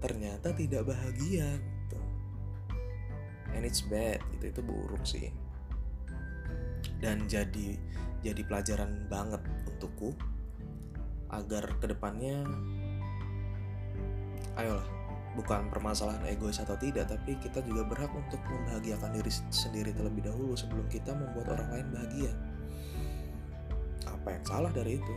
ternyata 0.00 0.52
tidak 0.56 0.88
bahagia 0.88 1.60
gitu. 1.60 1.98
And 3.50 3.66
it's 3.66 3.82
bad, 3.82 4.22
itu 4.38 4.54
itu 4.54 4.60
buruk 4.62 5.02
sih 5.02 5.28
dan 7.00 7.24
jadi 7.28 7.76
jadi 8.20 8.42
pelajaran 8.44 9.08
banget 9.08 9.40
untukku 9.68 10.12
agar 11.30 11.64
ke 11.80 11.86
depannya 11.88 12.44
ayolah 14.58 14.84
bukan 15.38 15.70
permasalahan 15.70 16.26
egois 16.26 16.58
atau 16.58 16.74
tidak 16.74 17.06
tapi 17.06 17.38
kita 17.38 17.62
juga 17.62 17.86
berhak 17.86 18.10
untuk 18.10 18.42
membahagiakan 18.50 19.14
diri 19.14 19.30
sendiri 19.54 19.94
terlebih 19.94 20.26
dahulu 20.26 20.58
sebelum 20.58 20.84
kita 20.90 21.14
membuat 21.14 21.54
orang 21.54 21.68
lain 21.70 21.86
bahagia. 21.94 22.32
Apa 24.10 24.34
yang 24.34 24.44
salah 24.44 24.72
dari 24.74 24.98
itu? 24.98 25.14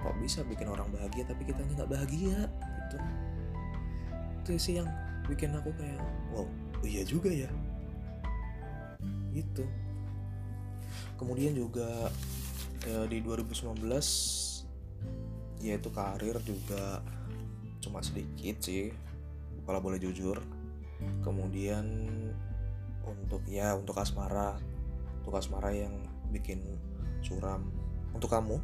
Kok 0.00 0.16
bisa 0.24 0.40
bikin 0.48 0.72
orang 0.72 0.88
bahagia 0.88 1.28
tapi 1.28 1.44
kita 1.44 1.60
nggak 1.60 1.92
bahagia? 1.92 2.48
Gitu 2.88 2.98
itu 4.44 4.60
sih 4.60 4.76
yang 4.76 4.88
bikin 5.24 5.56
aku 5.56 5.72
kayak 5.80 6.04
wow 6.36 6.44
iya 6.84 7.00
juga 7.00 7.32
ya 7.32 7.48
gitu. 9.34 9.66
Kemudian 11.18 11.52
juga 11.58 12.08
ya, 12.86 13.04
di 13.10 13.18
2019 13.20 13.82
yaitu 15.64 15.88
karir 15.88 16.36
juga 16.44 17.00
cuma 17.80 18.04
sedikit 18.04 18.62
sih 18.62 18.94
kalau 19.66 19.82
boleh 19.82 19.98
jujur. 19.98 20.38
Kemudian 21.20 21.84
untuk 23.04 23.44
ya 23.44 23.76
untuk 23.76 24.00
asmara 24.00 24.56
untuk 25.20 25.36
asmara 25.36 25.72
yang 25.72 25.92
bikin 26.32 26.60
suram 27.20 27.68
untuk 28.12 28.32
kamu 28.32 28.56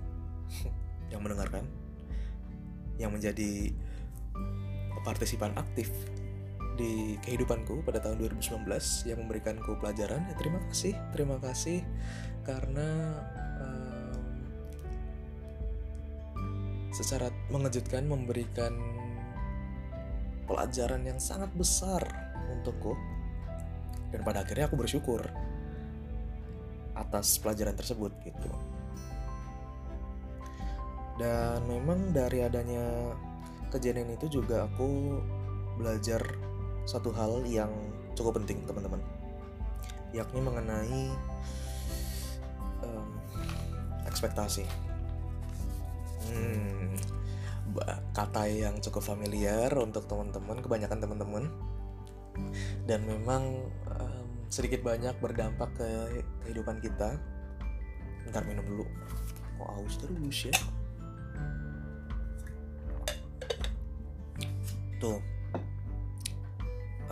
yang 1.13 1.21
mendengarkan 1.21 1.65
yang 3.01 3.13
menjadi 3.13 3.73
partisipan 5.01 5.57
aktif 5.57 5.89
di 6.81 7.21
kehidupanku 7.21 7.85
pada 7.85 8.01
tahun 8.01 8.25
2019 8.25 8.65
yang 9.05 9.19
memberikanku 9.21 9.77
pelajaran. 9.77 10.25
Ya 10.25 10.35
terima 10.41 10.65
kasih 10.73 10.97
terima 11.13 11.37
kasih 11.37 11.85
karena 12.49 12.89
um, 13.61 14.41
secara 16.97 17.29
mengejutkan 17.53 18.09
memberikan 18.09 18.73
pelajaran 20.49 21.05
yang 21.05 21.21
sangat 21.21 21.53
besar 21.53 22.01
untukku. 22.49 22.97
Dan 24.11 24.25
pada 24.25 24.43
akhirnya 24.43 24.67
aku 24.67 24.81
bersyukur 24.81 25.23
atas 26.97 27.37
pelajaran 27.39 27.77
tersebut 27.77 28.11
gitu. 28.25 28.51
Dan 31.21 31.63
memang 31.69 32.17
dari 32.17 32.41
adanya 32.41 33.13
kejadian 33.69 34.17
itu 34.17 34.41
juga 34.41 34.67
aku 34.67 35.21
belajar 35.79 36.50
satu 36.91 37.15
hal 37.15 37.47
yang 37.47 37.71
cukup 38.19 38.43
penting 38.43 38.67
teman-teman. 38.67 38.99
Yakni 40.11 40.43
mengenai 40.43 41.15
um, 42.83 43.07
ekspektasi. 44.11 44.67
Hmm, 46.27 46.99
kata 48.11 48.51
yang 48.51 48.83
cukup 48.83 49.07
familiar 49.07 49.71
untuk 49.79 50.11
teman-teman 50.11 50.59
kebanyakan 50.59 50.99
teman-teman. 50.99 51.45
Dan 52.91 53.07
memang 53.07 53.71
um, 53.87 54.27
sedikit 54.51 54.83
banyak 54.83 55.15
berdampak 55.23 55.71
ke 55.79 55.87
kehidupan 56.43 56.83
kita. 56.83 57.15
Ntar 58.35 58.43
minum 58.51 58.67
dulu. 58.67 58.83
Kok 59.63 59.71
aus 59.79 59.95
terus 59.95 60.51
ya? 60.51 60.55
Tuh 64.99 65.40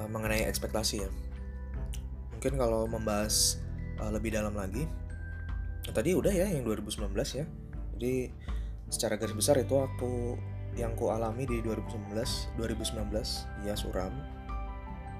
mengenai 0.08 0.48
ekspektasi 0.48 1.04
ya. 1.04 1.10
Mungkin 2.34 2.54
kalau 2.56 2.86
membahas 2.88 3.58
uh, 4.00 4.10
lebih 4.12 4.34
dalam 4.34 4.54
lagi 4.56 4.88
tadi 5.88 6.12
udah 6.12 6.32
ya 6.32 6.46
yang 6.48 6.64
2019 6.64 7.12
ya. 7.38 7.44
Jadi 7.96 8.14
secara 8.88 9.20
garis 9.20 9.36
besar 9.36 9.60
itu 9.60 9.76
aku 9.76 10.36
yang 10.76 10.94
ku 10.94 11.10
alami 11.10 11.44
di 11.48 11.58
2019 11.64 12.14
2019 12.60 13.66
ya 13.66 13.74
suram. 13.74 14.12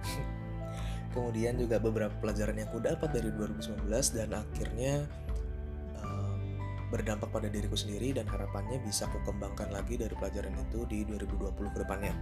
Kemudian 1.14 1.56
juga 1.58 1.80
beberapa 1.80 2.14
pelajaran 2.20 2.60
yang 2.60 2.70
ku 2.70 2.78
dapat 2.78 3.10
dari 3.10 3.32
2019 3.32 3.88
dan 4.14 4.28
akhirnya 4.36 4.94
um, 6.04 6.40
berdampak 6.92 7.32
pada 7.32 7.48
diriku 7.50 7.74
sendiri 7.74 8.14
dan 8.14 8.28
harapannya 8.28 8.78
bisa 8.84 9.08
ku 9.10 9.18
kembangkan 9.24 9.72
lagi 9.72 9.98
dari 9.98 10.14
pelajaran 10.14 10.54
itu 10.54 10.84
di 10.86 11.02
2020 11.08 11.74
ke 11.74 11.78
depannya. 11.80 12.14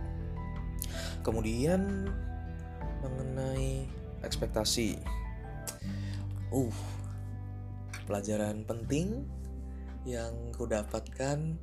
Kemudian 1.21 2.09
mengenai 3.09 3.87
ekspektasi. 4.23 4.99
Uh 6.51 6.75
pelajaran 8.07 8.62
penting 8.62 9.27
yang 10.07 10.55
ku 10.55 10.64
dapatkan 10.64 11.59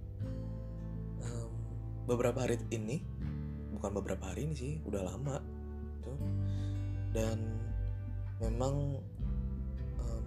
um, 1.23 1.51
beberapa 2.03 2.43
hari 2.43 2.59
ini. 2.69 2.99
Bukan 3.73 3.91
beberapa 3.95 4.31
hari 4.31 4.51
ini 4.51 4.55
sih 4.55 4.73
udah 4.83 5.01
lama 5.07 5.39
tuh 6.03 6.19
dan 7.15 7.39
memang 8.43 8.99
um, 10.03 10.25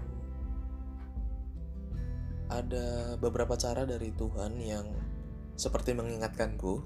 ada 2.49 3.17
beberapa 3.21 3.55
cara 3.61 3.85
dari 3.85 4.09
Tuhan 4.17 4.57
yang 4.61 4.89
seperti 5.57 5.93
mengingatkanku. 5.93 6.81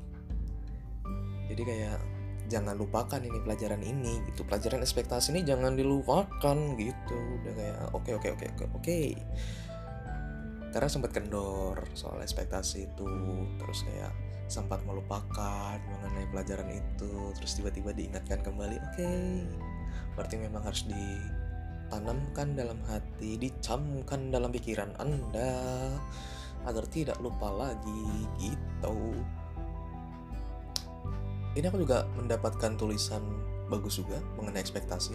Jadi 1.50 1.62
kayak 1.66 2.19
jangan 2.50 2.74
lupakan 2.74 3.22
ini 3.22 3.38
pelajaran 3.40 3.80
ini 3.80 4.18
gitu. 4.28 4.42
Pelajaran 4.42 4.82
ekspektasi 4.82 5.30
ini 5.32 5.46
jangan 5.46 5.78
dilupakan 5.78 6.58
gitu. 6.74 7.16
Udah 7.40 7.52
kayak 7.54 7.78
oke 7.94 8.02
okay, 8.02 8.12
oke 8.18 8.28
okay, 8.28 8.30
oke 8.34 8.44
okay, 8.58 8.66
oke 8.66 8.76
oke. 8.76 9.00
Karena 10.70 10.88
sempat 10.90 11.10
kendor 11.14 11.86
soal 11.94 12.18
ekspektasi 12.20 12.90
itu. 12.90 13.08
Terus 13.62 13.86
kayak 13.86 14.12
sempat 14.50 14.82
melupakan 14.82 15.78
mengenai 15.78 16.26
pelajaran 16.34 16.68
itu. 16.74 17.30
Terus 17.38 17.52
tiba-tiba 17.54 17.94
diingatkan 17.94 18.42
kembali 18.42 18.76
oke. 18.82 18.94
Okay, 18.98 19.46
berarti 20.18 20.34
memang 20.42 20.66
harus 20.66 20.82
ditanamkan 20.90 22.58
dalam 22.58 22.82
hati 22.90 23.38
dicamkan 23.38 24.34
dalam 24.34 24.50
pikiran 24.50 24.90
anda 24.98 25.54
agar 26.68 26.84
tidak 26.92 27.16
lupa 27.24 27.48
lagi 27.48 28.04
gitu 28.36 29.16
ini 31.58 31.66
aku 31.66 31.82
juga 31.82 32.06
mendapatkan 32.14 32.78
tulisan 32.78 33.22
bagus 33.70 33.98
juga 33.98 34.18
mengenai 34.38 34.62
ekspektasi. 34.62 35.14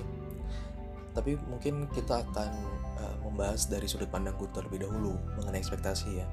Tapi 1.15 1.39
mungkin 1.48 1.88
kita 1.95 2.28
akan 2.28 2.52
uh, 3.00 3.15
membahas 3.24 3.71
dari 3.71 3.88
sudut 3.88 4.12
pandangku 4.12 4.52
terlebih 4.52 4.84
dahulu 4.84 5.15
mengenai 5.39 5.63
ekspektasi 5.63 6.10
ya. 6.19 6.28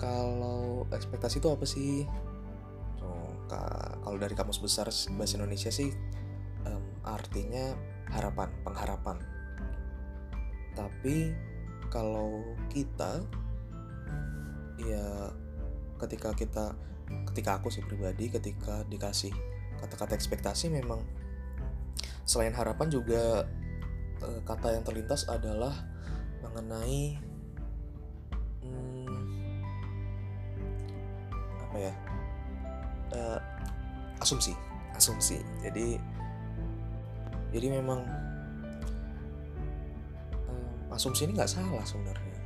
Kalau 0.00 0.88
ekspektasi 0.88 1.44
itu 1.44 1.48
apa 1.52 1.64
sih? 1.68 2.08
Oh, 3.04 3.36
kalau 4.00 4.16
dari 4.16 4.32
kamus 4.32 4.58
besar 4.58 4.88
bahasa 4.88 5.36
Indonesia 5.36 5.68
sih 5.68 5.92
um, 6.64 6.84
artinya 7.04 7.76
harapan 8.08 8.48
pengharapan. 8.64 9.16
Tapi 10.72 11.36
kalau 11.92 12.40
kita 12.72 13.20
ya 14.80 15.28
ketika 16.00 16.32
kita 16.32 16.74
ketika 17.32 17.58
aku 17.60 17.68
sih 17.72 17.84
pribadi 17.84 18.28
ketika 18.28 18.84
dikasih 18.88 19.32
kata-kata 19.82 20.14
ekspektasi 20.14 20.70
memang 20.70 21.02
selain 22.22 22.54
harapan 22.54 22.88
juga 22.88 23.46
eh, 24.22 24.40
kata 24.46 24.78
yang 24.78 24.84
terlintas 24.86 25.26
adalah 25.26 25.74
mengenai 26.42 27.18
hmm, 28.62 29.62
apa 31.68 31.76
ya 31.78 31.94
uh, 33.14 33.38
asumsi 34.18 34.52
asumsi. 34.98 35.38
Jadi 35.62 35.98
jadi 37.52 37.66
memang 37.68 38.00
um, 40.50 40.94
asumsi 40.94 41.26
ini 41.26 41.38
nggak 41.38 41.50
salah 41.50 41.84
sebenarnya 41.86 42.41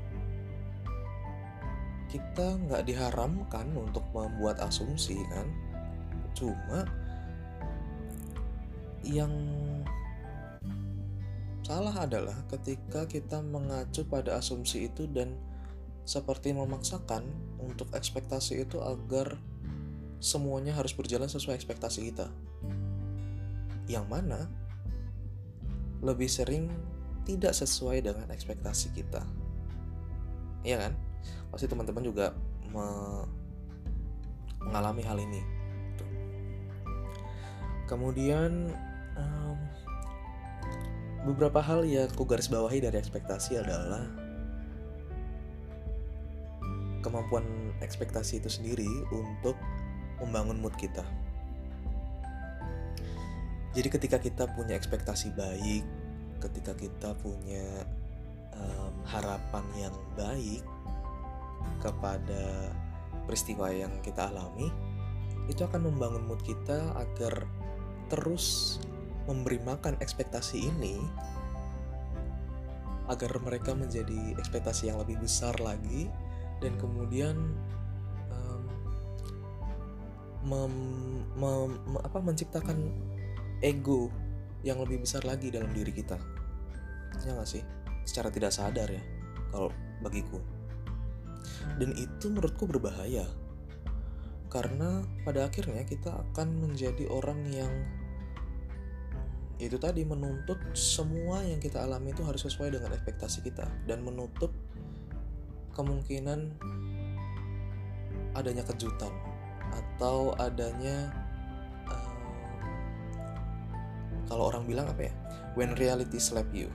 kita 2.06 2.58
nggak 2.66 2.86
diharamkan 2.86 3.70
untuk 3.74 4.06
membuat 4.14 4.62
asumsi 4.62 5.18
kan 5.32 5.46
cuma 6.36 6.86
yang 9.06 9.32
salah 11.66 12.06
adalah 12.06 12.36
ketika 12.50 13.10
kita 13.10 13.42
mengacu 13.42 14.06
pada 14.06 14.38
asumsi 14.38 14.86
itu 14.86 15.06
dan 15.10 15.34
seperti 16.06 16.54
memaksakan 16.54 17.26
untuk 17.58 17.90
ekspektasi 17.90 18.62
itu 18.62 18.78
agar 18.78 19.34
semuanya 20.22 20.74
harus 20.78 20.94
berjalan 20.94 21.26
sesuai 21.26 21.58
ekspektasi 21.58 22.06
kita. 22.10 22.30
Yang 23.90 24.06
mana 24.06 24.46
lebih 26.02 26.30
sering 26.30 26.70
tidak 27.26 27.58
sesuai 27.58 28.06
dengan 28.06 28.30
ekspektasi 28.30 28.94
kita. 28.94 29.26
Iya 30.62 30.86
kan? 30.86 30.92
Pasti 31.50 31.66
teman-teman 31.70 32.04
juga 32.04 32.34
me 32.70 32.86
mengalami 34.66 35.02
hal 35.06 35.18
ini 35.22 35.42
kemudian 37.86 38.74
um, 39.14 39.56
beberapa 41.26 41.58
hal 41.58 41.82
yang 41.86 42.06
aku 42.10 42.26
garis 42.26 42.50
bawahi 42.50 42.82
dari 42.82 42.98
ekspektasi 42.98 43.58
adalah 43.62 44.06
kemampuan 47.06 47.46
ekspektasi 47.78 48.42
itu 48.42 48.50
sendiri 48.50 48.90
untuk 49.14 49.54
membangun 50.18 50.58
mood 50.58 50.74
kita. 50.74 51.06
Jadi 53.78 53.88
ketika 53.92 54.18
kita 54.18 54.44
punya 54.56 54.74
ekspektasi 54.74 55.36
baik, 55.36 55.84
ketika 56.42 56.72
kita 56.74 57.14
punya 57.22 57.84
um, 58.56 58.94
harapan 59.06 59.64
yang 59.76 59.94
baik, 60.18 60.64
kepada 61.80 62.72
peristiwa 63.26 63.70
yang 63.70 63.92
kita 64.00 64.30
alami 64.30 64.70
itu 65.46 65.62
akan 65.62 65.90
membangun 65.90 66.26
mood 66.26 66.42
kita 66.42 66.94
agar 66.98 67.46
terus 68.10 68.78
memberi 69.26 69.58
makan 69.62 69.98
ekspektasi 69.98 70.70
ini 70.70 70.98
agar 73.06 73.38
mereka 73.38 73.74
menjadi 73.74 74.34
ekspektasi 74.38 74.90
yang 74.90 74.98
lebih 74.98 75.18
besar 75.22 75.54
lagi 75.62 76.10
dan 76.58 76.74
kemudian 76.78 77.54
um, 78.30 78.62
mem, 80.46 80.74
mem, 81.38 81.70
apa 82.02 82.18
menciptakan 82.18 82.90
ego 83.62 84.10
yang 84.66 84.82
lebih 84.82 85.06
besar 85.06 85.22
lagi 85.22 85.54
dalam 85.54 85.70
diri 85.70 85.94
kita. 85.94 86.18
Ya 87.22 87.38
nggak 87.38 87.46
sih? 87.46 87.62
Secara 88.02 88.34
tidak 88.34 88.50
sadar 88.50 88.90
ya 88.90 89.02
kalau 89.54 89.70
bagiku 90.02 90.42
dan 91.76 91.90
itu 91.98 92.32
menurutku 92.32 92.64
berbahaya. 92.64 93.26
Karena 94.46 95.04
pada 95.26 95.50
akhirnya 95.50 95.84
kita 95.84 96.14
akan 96.14 96.48
menjadi 96.64 97.10
orang 97.12 97.44
yang 97.50 97.72
itu 99.56 99.80
tadi 99.80 100.04
menuntut 100.04 100.60
semua 100.76 101.40
yang 101.40 101.56
kita 101.56 101.80
alami 101.80 102.12
itu 102.12 102.20
harus 102.24 102.44
sesuai 102.44 102.76
dengan 102.76 102.92
ekspektasi 102.96 103.44
kita. 103.44 103.68
Dan 103.84 104.04
menutup 104.04 104.52
kemungkinan 105.76 106.56
adanya 108.36 108.64
kejutan 108.64 109.12
atau 109.72 110.32
adanya 110.36 111.12
uh, 111.88 112.16
kalau 114.28 114.52
orang 114.52 114.64
bilang 114.64 114.88
apa 114.88 115.08
ya? 115.08 115.14
When 115.56 115.76
reality 115.76 116.20
slap 116.20 116.48
you. 116.52 116.68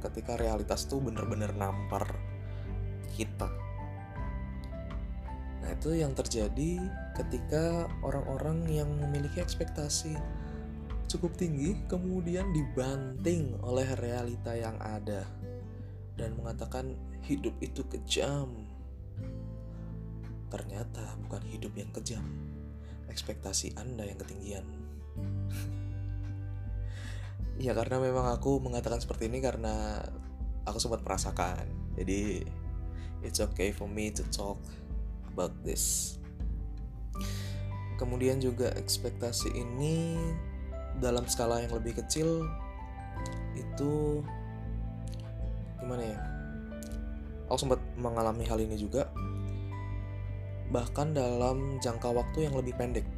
Ketika 0.00 0.38
realitas 0.38 0.88
tuh 0.88 0.98
bener-bener 0.98 1.52
nampar 1.52 2.08
kita 3.12 3.59
itu 5.80 5.96
yang 5.96 6.12
terjadi 6.12 6.76
ketika 7.16 7.88
orang-orang 8.04 8.68
yang 8.68 8.92
memiliki 9.00 9.40
ekspektasi 9.40 10.12
cukup 11.08 11.32
tinggi 11.40 11.72
kemudian 11.88 12.52
dibanting 12.52 13.56
oleh 13.64 13.88
realita 13.96 14.52
yang 14.52 14.76
ada 14.76 15.24
dan 16.20 16.36
mengatakan 16.36 17.00
hidup 17.24 17.56
itu 17.64 17.80
kejam. 17.88 18.68
Ternyata 20.52 21.16
bukan 21.24 21.48
hidup 21.48 21.72
yang 21.72 21.88
kejam 21.96 22.28
ekspektasi 23.08 23.72
anda 23.80 24.04
yang 24.04 24.20
ketinggian. 24.20 24.66
Ya 27.60 27.76
karena 27.76 28.00
memang 28.00 28.24
aku 28.32 28.56
mengatakan 28.56 29.04
seperti 29.04 29.28
ini 29.28 29.44
karena 29.44 30.00
aku 30.64 30.80
sempat 30.80 31.04
merasakan. 31.04 31.68
Jadi 31.92 32.40
it's 33.20 33.36
okay 33.36 33.68
for 33.68 33.84
me 33.84 34.08
to 34.08 34.24
talk 34.32 34.56
about 35.40 35.56
this. 35.64 36.20
Kemudian 37.96 38.44
juga 38.44 38.68
ekspektasi 38.76 39.56
ini 39.56 40.20
dalam 41.00 41.24
skala 41.24 41.64
yang 41.64 41.72
lebih 41.72 41.96
kecil 41.96 42.44
itu 43.56 44.20
gimana 45.80 46.04
ya? 46.04 46.18
Aku 47.48 47.56
sempat 47.56 47.80
mengalami 47.96 48.44
hal 48.44 48.60
ini 48.60 48.76
juga. 48.76 49.08
Bahkan 50.68 51.16
dalam 51.16 51.80
jangka 51.80 52.12
waktu 52.12 52.46
yang 52.46 52.54
lebih 52.60 52.76
pendek. 52.76 53.08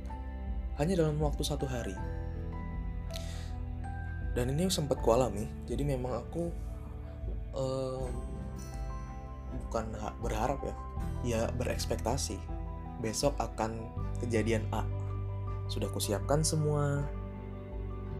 Hanya 0.78 1.02
dalam 1.02 1.18
waktu 1.18 1.42
satu 1.42 1.66
hari. 1.66 1.98
Dan 4.32 4.54
ini 4.54 4.70
sempat 4.70 5.02
kualami 5.04 5.44
jadi 5.68 5.84
memang 5.84 6.24
aku 6.24 6.48
um, 7.52 8.31
bukan 9.72 9.88
berharap 10.20 10.60
ya 10.60 10.76
ya 11.24 11.40
berekspektasi. 11.56 12.36
Besok 13.00 13.32
akan 13.40 13.88
kejadian 14.20 14.68
A. 14.68 14.84
Sudah 15.72 15.88
kusiapkan 15.88 16.44
semua. 16.44 17.08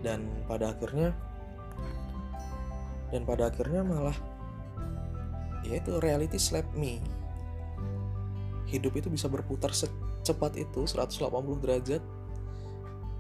Dan 0.01 0.25
pada 0.49 0.73
akhirnya 0.73 1.13
dan 3.13 3.29
pada 3.29 3.53
akhirnya 3.53 3.85
malah 3.85 4.17
yaitu 5.69 6.01
reality 6.01 6.41
slap 6.41 6.65
me. 6.73 7.05
Hidup 8.73 8.97
itu 8.97 9.13
bisa 9.13 9.29
berputar 9.29 9.77
secepat 9.77 10.57
itu 10.57 10.89
180 10.89 11.29
derajat 11.61 12.01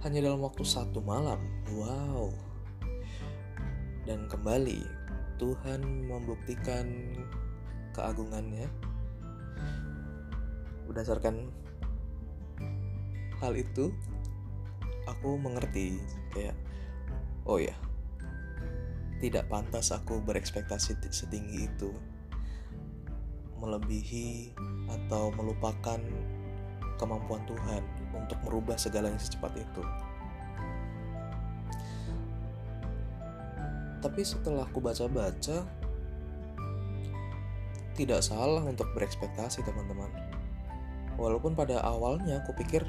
hanya 0.09 0.19
dalam 0.25 0.41
waktu 0.41 0.65
satu 0.65 1.05
malam. 1.05 1.39
Wow. 1.77 2.33
Dan 4.09 4.27
kembali 4.27 4.83
Tuhan 5.39 6.09
membuktikan 6.09 6.89
keagungannya 7.93 8.69
berdasarkan 10.89 11.49
hal 13.41 13.53
itu 13.57 13.93
aku 15.09 15.39
mengerti 15.39 15.99
kayak 16.33 16.57
oh 17.49 17.59
ya 17.59 17.75
tidak 19.23 19.47
pantas 19.47 19.95
aku 19.95 20.19
berekspektasi 20.23 20.99
setinggi 21.15 21.71
itu 21.71 21.95
melebihi 23.63 24.51
atau 24.91 25.31
melupakan 25.39 26.03
kemampuan 26.99 27.47
Tuhan 27.47 27.83
untuk 28.15 28.39
merubah 28.43 28.75
segalanya 28.75 29.23
secepat 29.23 29.55
itu. 29.55 29.83
Tapi 34.03 34.23
setelah 34.27 34.67
aku 34.67 34.83
baca-baca, 34.83 35.63
tidak 37.95 38.21
salah 38.25 38.65
untuk 38.65 38.89
berekspektasi 38.97 39.65
teman-teman. 39.65 40.11
Walaupun 41.21 41.53
pada 41.53 41.81
awalnya 41.85 42.41
aku 42.41 42.57
pikir 42.57 42.83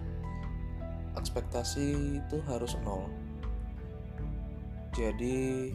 ekspektasi 1.19 2.19
itu 2.23 2.37
harus 2.47 2.75
nol. 2.81 3.07
Jadi 4.93 5.69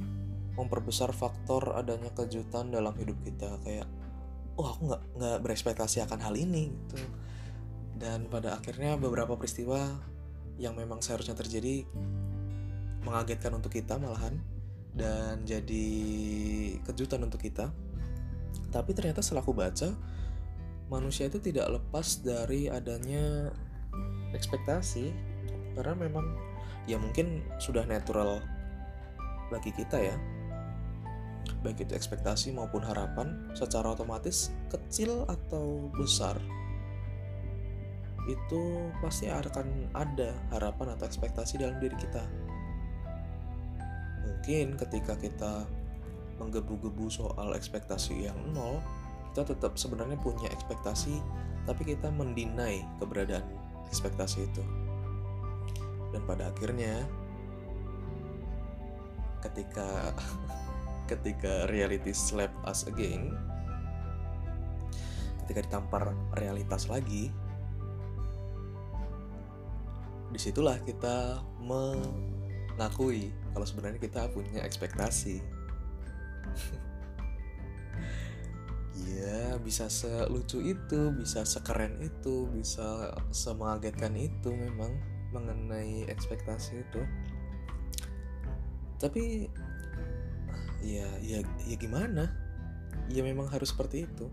memperbesar 0.58 1.14
faktor 1.14 1.78
adanya 1.78 2.10
kejutan 2.14 2.74
dalam 2.74 2.94
hidup 2.98 3.14
kita 3.22 3.62
kayak 3.62 3.86
oh 4.58 4.74
aku 4.74 4.90
nggak 4.90 5.02
nggak 5.14 5.38
berekspektasi 5.46 6.02
akan 6.02 6.18
hal 6.18 6.34
ini 6.34 6.74
gitu 6.74 6.98
dan 7.98 8.30
pada 8.30 8.58
akhirnya 8.58 8.94
beberapa 8.94 9.34
peristiwa 9.34 9.82
yang 10.58 10.78
memang 10.78 11.02
seharusnya 11.02 11.34
terjadi 11.34 11.86
mengagetkan 13.02 13.58
untuk 13.58 13.74
kita 13.74 13.98
malahan 13.98 14.38
dan 14.94 15.46
jadi 15.46 15.86
kejutan 16.82 17.22
untuk 17.26 17.42
kita. 17.42 17.70
Tapi 18.68 18.90
ternyata 18.92 19.24
setelah 19.24 19.44
aku 19.44 19.56
baca, 19.56 19.92
manusia 20.92 21.28
itu 21.28 21.40
tidak 21.40 21.80
lepas 21.80 22.20
dari 22.20 22.68
adanya 22.68 23.52
ekspektasi. 24.36 25.12
Karena 25.76 25.94
memang 25.94 26.26
ya 26.88 27.00
mungkin 27.00 27.44
sudah 27.60 27.84
natural 27.84 28.40
bagi 29.48 29.72
kita 29.72 29.98
ya. 30.00 30.16
Baik 31.64 31.88
itu 31.88 31.96
ekspektasi 31.96 32.52
maupun 32.52 32.84
harapan 32.84 33.50
secara 33.56 33.96
otomatis 33.96 34.52
kecil 34.68 35.24
atau 35.26 35.88
besar 35.96 36.36
itu 38.28 38.92
pasti 39.00 39.32
akan 39.32 39.88
ada 39.96 40.36
harapan 40.52 40.92
atau 40.94 41.08
ekspektasi 41.08 41.64
dalam 41.64 41.80
diri 41.80 41.96
kita. 41.96 42.20
Mungkin 44.28 44.76
ketika 44.76 45.16
kita 45.16 45.64
menggebu-gebu 46.38 47.10
soal 47.10 47.52
ekspektasi 47.54 48.30
yang 48.30 48.38
nol, 48.54 48.78
kita 49.30 49.54
tetap 49.54 49.76
sebenarnya 49.76 50.18
punya 50.18 50.48
ekspektasi, 50.50 51.20
tapi 51.66 51.82
kita 51.94 52.08
mendinai 52.10 52.82
keberadaan 53.02 53.44
ekspektasi 53.90 54.46
itu. 54.46 54.64
Dan 56.14 56.24
pada 56.24 56.48
akhirnya, 56.48 57.04
ketika 59.44 60.16
ketika 61.10 61.68
reality 61.68 62.14
slap 62.14 62.50
us 62.64 62.88
again, 62.88 63.34
ketika 65.44 65.68
ditampar 65.68 66.16
realitas 66.36 66.88
lagi, 66.88 67.32
di 70.28 70.38
situlah 70.40 70.76
kita 70.84 71.40
mengakui 71.64 73.32
kalau 73.56 73.64
sebenarnya 73.64 74.00
kita 74.00 74.28
punya 74.28 74.60
ekspektasi 74.60 75.57
ya 79.18 79.56
bisa 79.62 79.86
selucu 79.88 80.62
itu 80.62 81.10
bisa 81.14 81.46
sekeren 81.46 81.98
itu 82.02 82.50
bisa 82.50 83.14
semengagetkan 83.30 84.14
itu 84.14 84.50
memang 84.52 84.94
mengenai 85.32 86.08
ekspektasi 86.08 86.82
itu. 86.82 87.02
Tapi 88.98 89.46
ya 90.82 91.06
ya 91.22 91.44
ya 91.44 91.76
gimana? 91.78 92.32
Ya 93.12 93.22
memang 93.22 93.46
harus 93.48 93.70
seperti 93.70 94.08
itu. 94.08 94.26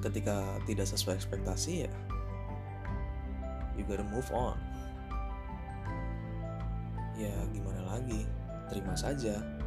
Ketika 0.00 0.62
tidak 0.64 0.86
sesuai 0.88 1.18
ekspektasi 1.20 1.86
ya 1.86 1.92
you 3.76 3.84
gotta 3.84 4.04
move 4.06 4.28
on. 4.32 4.56
Ya 7.16 7.32
gimana 7.52 7.96
lagi? 7.96 8.24
Terima 8.72 8.94
saja 8.96 9.59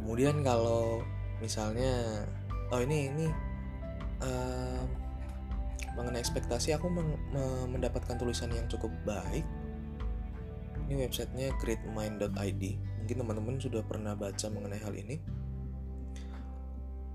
kemudian 0.00 0.40
kalau 0.40 1.04
misalnya 1.44 2.24
oh 2.72 2.80
ini 2.80 3.12
ini 3.12 3.26
uh, 4.24 4.82
mengenai 5.94 6.24
ekspektasi 6.24 6.72
aku 6.72 6.88
men 6.88 7.20
mendapatkan 7.68 8.16
tulisan 8.16 8.48
yang 8.50 8.64
cukup 8.72 8.88
baik 9.04 9.44
ini 10.88 11.04
websitenya 11.06 11.52
greatmind.id 11.60 12.62
mungkin 13.04 13.16
teman-teman 13.20 13.56
sudah 13.60 13.84
pernah 13.84 14.16
baca 14.16 14.46
mengenai 14.48 14.80
hal 14.80 14.96
ini 14.96 15.20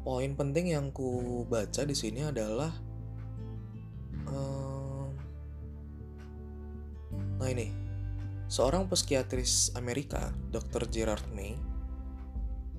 poin 0.06 0.38
penting 0.38 0.78
yang 0.78 0.94
ku 0.94 1.44
baca 1.50 1.82
di 1.82 1.98
sini 1.98 2.30
adalah 2.30 2.70
uh, 4.30 5.10
nah 7.42 7.50
ini 7.50 7.86
Seorang 8.46 8.86
psikiatris 8.86 9.74
Amerika, 9.74 10.30
Dr. 10.54 10.86
Gerard 10.86 11.26
May, 11.34 11.58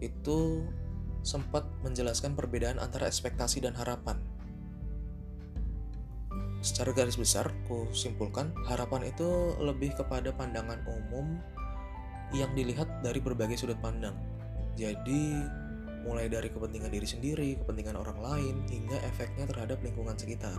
itu 0.01 0.65
sempat 1.27 1.67
menjelaskan 1.83 2.39
perbedaan 2.39 2.79
antara 2.79 3.11
ekspektasi 3.11 3.65
dan 3.65 3.75
harapan. 3.75 4.21
Secara 6.63 6.91
garis 6.95 7.19
besar, 7.19 7.51
ku 7.67 7.87
simpulkan, 7.95 8.51
harapan 8.67 9.11
itu 9.11 9.55
lebih 9.63 9.95
kepada 9.95 10.35
pandangan 10.35 10.83
umum 10.87 11.39
yang 12.35 12.51
dilihat 12.59 12.91
dari 13.03 13.23
berbagai 13.23 13.59
sudut 13.59 13.79
pandang. 13.79 14.15
Jadi, 14.75 15.47
mulai 16.03 16.27
dari 16.27 16.51
kepentingan 16.51 16.91
diri 16.91 17.07
sendiri, 17.07 17.49
kepentingan 17.63 17.99
orang 17.99 18.19
lain, 18.19 18.57
hingga 18.67 18.99
efeknya 19.07 19.47
terhadap 19.47 19.79
lingkungan 19.83 20.19
sekitar. 20.19 20.59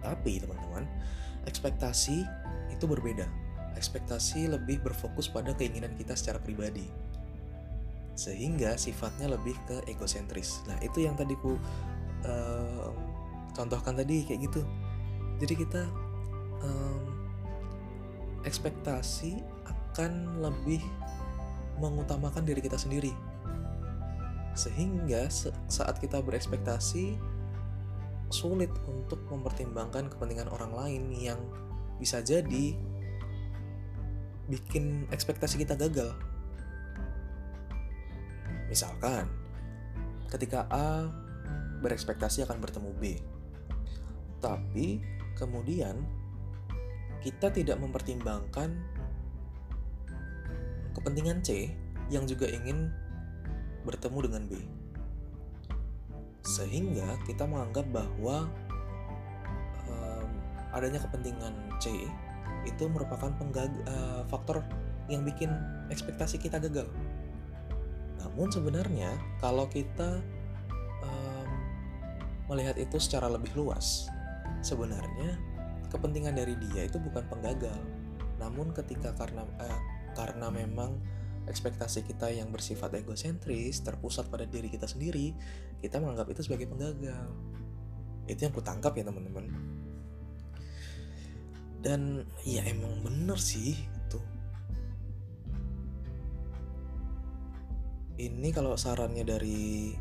Tapi, 0.00 0.40
teman-teman, 0.40 0.88
ekspektasi 1.44 2.24
itu 2.72 2.84
berbeda 2.88 3.28
ekspektasi 3.76 4.50
lebih 4.50 4.82
berfokus 4.82 5.30
pada 5.30 5.54
keinginan 5.54 5.94
kita 5.94 6.18
secara 6.18 6.42
pribadi 6.42 6.90
sehingga 8.20 8.76
sifatnya 8.76 9.32
lebih 9.32 9.56
ke 9.64 9.80
egosentris. 9.88 10.60
Nah 10.68 10.76
itu 10.84 11.08
yang 11.08 11.16
tadi 11.16 11.32
ku 11.40 11.56
uh, 12.28 12.92
contohkan 13.56 13.96
tadi 13.96 14.28
kayak 14.28 14.44
gitu. 14.44 14.60
Jadi 15.40 15.54
kita 15.56 15.88
um, 16.60 17.00
ekspektasi 18.44 19.40
akan 19.64 20.44
lebih 20.44 20.84
mengutamakan 21.80 22.44
diri 22.44 22.60
kita 22.60 22.76
sendiri. 22.76 23.16
Sehingga 24.52 25.32
saat 25.72 25.96
kita 25.96 26.20
berekspektasi 26.20 27.16
sulit 28.28 28.70
untuk 28.84 29.24
mempertimbangkan 29.32 30.12
kepentingan 30.12 30.52
orang 30.52 30.76
lain 30.76 31.02
yang 31.16 31.40
bisa 31.96 32.20
jadi 32.20 32.76
bikin 34.44 35.08
ekspektasi 35.08 35.56
kita 35.64 35.72
gagal. 35.72 36.12
Misalkan, 38.70 39.26
ketika 40.30 40.70
A 40.70 41.10
berekspektasi 41.82 42.46
akan 42.46 42.62
bertemu 42.62 42.90
B, 43.02 43.18
tapi 44.38 45.02
kemudian 45.34 46.06
kita 47.20 47.52
tidak 47.52 47.76
mempertimbangkan 47.82 48.72
kepentingan 50.94 51.42
C 51.42 51.74
yang 52.08 52.24
juga 52.30 52.46
ingin 52.46 52.94
bertemu 53.84 54.18
dengan 54.30 54.42
B. 54.46 54.52
Sehingga 56.46 57.20
kita 57.28 57.44
menganggap 57.44 57.90
bahwa 57.90 58.48
um, 59.90 60.30
adanya 60.72 61.02
kepentingan 61.02 61.52
C 61.82 62.06
itu 62.68 62.84
merupakan 62.86 63.32
penggag 63.34 63.72
uh, 63.88 64.22
faktor 64.28 64.62
yang 65.10 65.26
bikin 65.26 65.50
ekspektasi 65.90 66.38
kita 66.38 66.62
gagal. 66.62 66.86
Namun 68.20 68.48
sebenarnya 68.52 69.16
kalau 69.40 69.66
kita 69.66 70.20
um, 71.04 71.50
melihat 72.52 72.76
itu 72.76 73.00
secara 73.00 73.26
lebih 73.32 73.52
luas, 73.56 74.06
sebenarnya 74.60 75.40
kepentingan 75.88 76.36
dari 76.36 76.54
dia 76.68 76.86
itu 76.86 77.00
bukan 77.00 77.26
penggagal. 77.26 77.80
Namun 78.38 78.72
ketika 78.76 79.16
karena 79.16 79.44
uh, 79.58 79.80
karena 80.14 80.52
memang 80.52 81.00
ekspektasi 81.48 82.06
kita 82.06 82.30
yang 82.30 82.52
bersifat 82.52 82.94
egosentris, 82.94 83.82
terpusat 83.82 84.28
pada 84.28 84.44
diri 84.46 84.68
kita 84.68 84.86
sendiri, 84.86 85.32
kita 85.80 85.98
menganggap 85.98 86.28
itu 86.30 86.44
sebagai 86.46 86.70
penggagal. 86.70 87.26
Itu 88.28 88.40
yang 88.46 88.54
kutangkap 88.54 88.94
ya 88.94 89.04
teman-teman. 89.08 89.50
Dan 91.80 92.28
ya 92.44 92.60
emang 92.68 93.00
bener 93.00 93.40
sih 93.40 93.74
Ini 98.20 98.52
kalau 98.52 98.76
sarannya 98.76 99.24
dari 99.24 99.96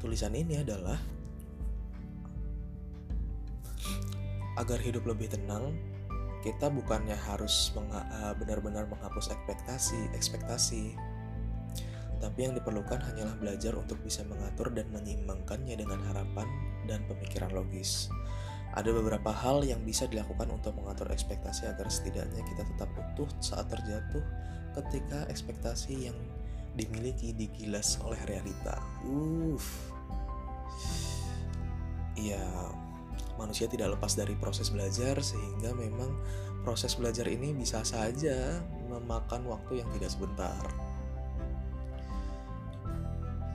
tulisan 0.00 0.32
ini 0.32 0.64
adalah 0.64 0.96
agar 4.56 4.80
hidup 4.80 5.04
lebih 5.04 5.28
tenang, 5.28 5.76
kita 6.40 6.72
bukannya 6.72 7.12
harus 7.12 7.76
eh, 7.76 8.32
benar-benar 8.40 8.88
menghapus 8.88 9.28
ekspektasi, 9.36 10.08
ekspektasi. 10.16 10.96
Tapi 12.16 12.38
yang 12.48 12.56
diperlukan 12.56 12.96
hanyalah 12.96 13.36
belajar 13.36 13.76
untuk 13.76 14.00
bisa 14.00 14.24
mengatur 14.24 14.72
dan 14.72 14.88
menyeimbangkannya 14.96 15.76
dengan 15.76 16.00
harapan 16.08 16.48
dan 16.88 17.04
pemikiran 17.12 17.52
logis. 17.52 18.08
Ada 18.72 18.88
beberapa 18.88 19.36
hal 19.36 19.68
yang 19.68 19.84
bisa 19.84 20.08
dilakukan 20.08 20.48
untuk 20.48 20.72
mengatur 20.80 21.12
ekspektasi 21.12 21.68
agar 21.68 21.92
setidaknya 21.92 22.40
kita 22.40 22.64
tetap 22.64 22.88
utuh 22.96 23.28
saat 23.44 23.68
terjatuh 23.68 24.24
ketika 24.80 25.28
ekspektasi 25.28 26.08
yang 26.08 26.16
dimiliki 26.74 27.34
digilas 27.34 27.98
oleh 28.04 28.20
realita. 28.26 28.78
Uff. 29.06 29.90
Ya, 32.14 32.42
manusia 33.40 33.64
tidak 33.66 33.96
lepas 33.96 34.12
dari 34.12 34.36
proses 34.36 34.68
belajar 34.68 35.16
sehingga 35.24 35.72
memang 35.72 36.12
proses 36.60 36.92
belajar 36.94 37.24
ini 37.24 37.56
bisa 37.56 37.80
saja 37.80 38.60
memakan 38.90 39.48
waktu 39.48 39.80
yang 39.80 39.88
tidak 39.96 40.12
sebentar. 40.12 40.60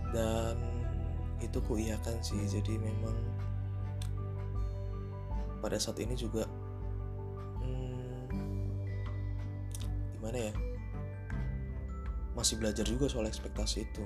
Dan 0.09 0.57
itu 1.43 1.59
kuiyakan 1.67 2.17
sih, 2.23 2.39
jadi 2.47 2.79
memang 2.79 3.13
pada 5.61 5.77
saat 5.81 5.97
ini 6.01 6.13
juga 6.17 6.45
hmm, 7.61 8.29
gimana 10.17 10.37
ya 10.49 10.53
masih 12.35 12.59
belajar 12.59 12.83
juga 12.85 13.07
soal 13.07 13.25
ekspektasi 13.25 13.87
itu. 13.87 14.03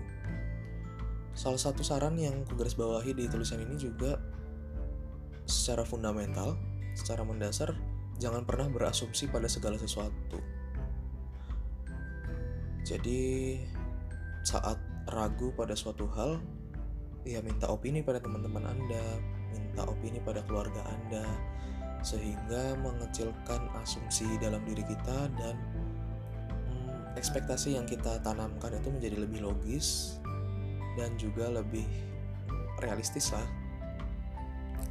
Salah 1.34 1.60
satu 1.60 1.82
saran 1.82 2.16
yang 2.16 2.46
kugarisbawahi 2.46 3.18
di 3.18 3.26
tulisan 3.26 3.66
ini 3.66 3.76
juga 3.76 4.22
secara 5.50 5.82
fundamental, 5.82 6.54
secara 6.94 7.26
mendasar, 7.26 7.74
jangan 8.22 8.46
pernah 8.46 8.70
berasumsi 8.70 9.26
pada 9.28 9.50
segala 9.50 9.82
sesuatu. 9.82 10.38
Jadi, 12.86 13.58
saat 14.46 14.78
ragu 15.10 15.54
pada 15.58 15.74
suatu 15.74 16.06
hal, 16.14 16.42
ya 17.26 17.42
minta 17.42 17.70
opini 17.70 18.06
pada 18.06 18.22
teman-teman 18.22 18.66
Anda, 18.66 19.06
minta 19.54 19.86
opini 19.86 20.22
pada 20.22 20.46
keluarga 20.46 20.86
Anda, 20.86 21.26
sehingga 22.06 22.78
mengecilkan 22.80 23.70
asumsi 23.84 24.40
dalam 24.40 24.64
diri 24.64 24.86
kita 24.86 25.28
dan 25.36 25.56
ekspektasi 27.18 27.80
yang 27.80 27.90
kita 27.90 28.22
tanamkan 28.22 28.76
itu 28.76 28.90
menjadi 28.94 29.18
lebih 29.24 29.46
logis 29.46 30.20
dan 31.00 31.16
juga 31.18 31.50
lebih 31.50 31.86
realistis 32.84 33.34
lah. 33.34 33.46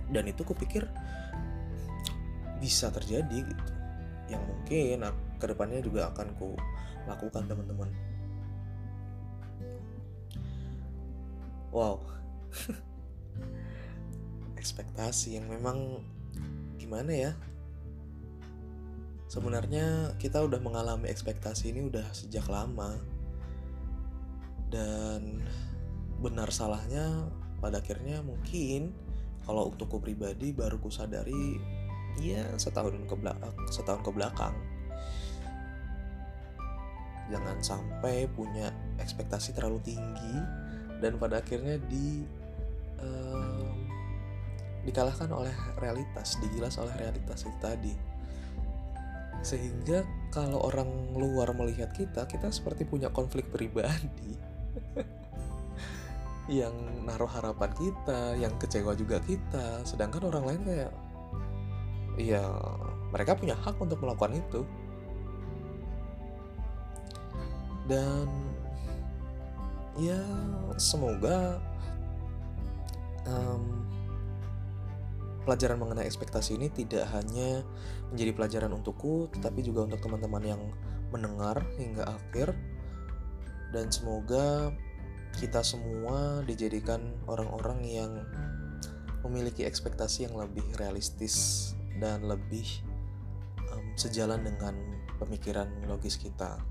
Dan 0.08 0.26
itu 0.26 0.42
kupikir 0.42 0.88
bisa 2.58 2.90
terjadi 2.90 3.44
gitu. 3.44 3.64
Yang 4.32 4.42
mungkin 4.48 5.04
ke 5.38 5.46
depannya 5.46 5.80
juga 5.84 6.10
akan 6.10 6.26
ku 6.36 6.58
lakukan 7.06 7.46
teman-teman. 7.46 7.90
Wow. 11.70 12.02
Ekspektasi 14.60 15.38
yang 15.38 15.46
memang 15.46 16.02
gimana 16.80 17.12
ya 17.12 17.32
sebenarnya 19.28 20.16
kita 20.16 20.40
udah 20.40 20.58
mengalami 20.58 21.12
ekspektasi 21.12 21.70
ini 21.70 21.86
udah 21.86 22.08
sejak 22.16 22.48
lama. 22.48 22.96
Dan 24.68 25.44
benar 26.18 26.50
salahnya 26.50 27.28
pada 27.62 27.78
akhirnya 27.78 28.24
mungkin 28.24 28.92
kalau 29.44 29.70
untukku 29.70 30.02
pribadi 30.02 30.52
baru 30.52 30.76
ku 30.76 30.92
sadari 30.92 31.56
ya 32.18 32.44
setahun 32.58 32.98
ke 33.06 33.16
belakang 33.16 33.54
setahun 33.70 34.02
ke 34.02 34.10
belakang. 34.12 34.56
Jangan 37.28 37.60
sampai 37.60 38.24
punya 38.32 38.72
ekspektasi 38.96 39.52
terlalu 39.52 39.80
tinggi 39.84 40.36
dan 41.04 41.20
pada 41.20 41.44
akhirnya 41.44 41.76
di 41.88 42.24
uh, 43.00 43.68
dikalahkan 44.88 45.28
oleh 45.28 45.52
realitas 45.76 46.40
digilas 46.40 46.80
oleh 46.80 46.96
realitas 46.96 47.44
itu 47.44 47.58
tadi 47.60 48.07
sehingga 49.42 50.04
kalau 50.34 50.66
orang 50.66 50.90
luar 51.16 51.54
melihat 51.56 51.88
kita 51.94 52.26
kita 52.26 52.52
seperti 52.52 52.84
punya 52.84 53.08
konflik 53.08 53.48
pribadi 53.48 54.36
yang 56.48 56.72
naruh 57.04 57.28
harapan 57.28 57.70
kita, 57.76 58.20
yang 58.40 58.56
kecewa 58.56 58.96
juga 58.96 59.20
kita, 59.20 59.84
sedangkan 59.84 60.32
orang 60.32 60.44
lain 60.48 60.62
kayak 60.64 60.92
ya 62.18 62.44
mereka 63.12 63.36
punya 63.36 63.54
hak 63.54 63.76
untuk 63.78 64.00
melakukan 64.00 64.40
itu. 64.40 64.60
Dan 67.88 68.28
ya 70.00 70.20
semoga 70.76 71.60
um, 73.28 73.77
pelajaran 75.44 75.78
mengenai 75.78 76.06
ekspektasi 76.06 76.56
ini 76.58 76.68
tidak 76.72 77.06
hanya 77.14 77.62
menjadi 78.10 78.32
pelajaran 78.34 78.70
untukku, 78.74 79.28
tetapi 79.34 79.60
juga 79.62 79.86
untuk 79.86 80.00
teman-teman 80.02 80.42
yang 80.44 80.62
mendengar 81.10 81.62
hingga 81.76 82.08
akhir. 82.08 82.54
Dan 83.68 83.92
semoga 83.92 84.72
kita 85.36 85.60
semua 85.60 86.40
dijadikan 86.48 87.04
orang-orang 87.28 87.84
yang 87.84 88.12
memiliki 89.22 89.66
ekspektasi 89.66 90.30
yang 90.30 90.34
lebih 90.40 90.64
realistis 90.80 91.70
dan 91.98 92.24
lebih 92.24 92.64
um, 93.74 93.92
sejalan 93.98 94.40
dengan 94.40 94.74
pemikiran 95.18 95.68
logis 95.90 96.16
kita 96.16 96.62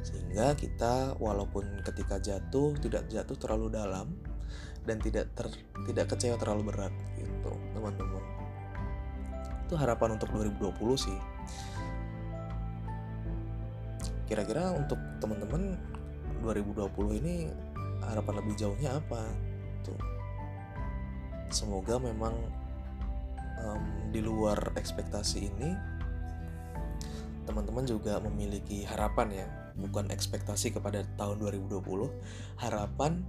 sehingga 0.00 0.56
kita 0.56 1.20
walaupun 1.20 1.84
ketika 1.84 2.16
jatuh 2.16 2.72
tidak 2.80 3.04
jatuh 3.12 3.36
terlalu 3.36 3.68
dalam 3.76 4.16
dan 4.88 4.96
tidak 4.96 5.28
ter, 5.36 5.52
tidak 5.84 6.08
kecewa 6.08 6.40
terlalu 6.40 6.72
berat 6.72 6.94
gitu 7.40 7.56
teman-teman. 7.72 8.22
Itu 9.64 9.74
harapan 9.80 10.20
untuk 10.20 10.28
2020 10.36 10.76
sih. 11.08 11.18
Kira-kira 14.28 14.76
untuk 14.76 15.00
teman-teman 15.18 15.80
2020 16.44 17.20
ini 17.24 17.34
harapan 18.04 18.34
lebih 18.44 18.54
jauhnya 18.60 19.00
apa? 19.00 19.24
Tuh. 19.82 19.96
Semoga 21.50 21.98
memang 21.98 22.36
um, 23.64 23.84
di 24.14 24.20
luar 24.22 24.76
ekspektasi 24.78 25.50
ini 25.50 25.70
teman-teman 27.48 27.82
juga 27.88 28.22
memiliki 28.22 28.86
harapan 28.86 29.42
ya. 29.42 29.46
Bukan 29.80 30.12
ekspektasi 30.12 30.76
kepada 30.76 31.02
tahun 31.18 31.40
2020 31.40 31.82
harapan 32.60 33.24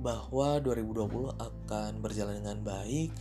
bahwa 0.00 0.60
2020 0.60 1.36
akan 1.40 1.90
berjalan 2.04 2.36
dengan 2.42 2.58
baik 2.62 3.12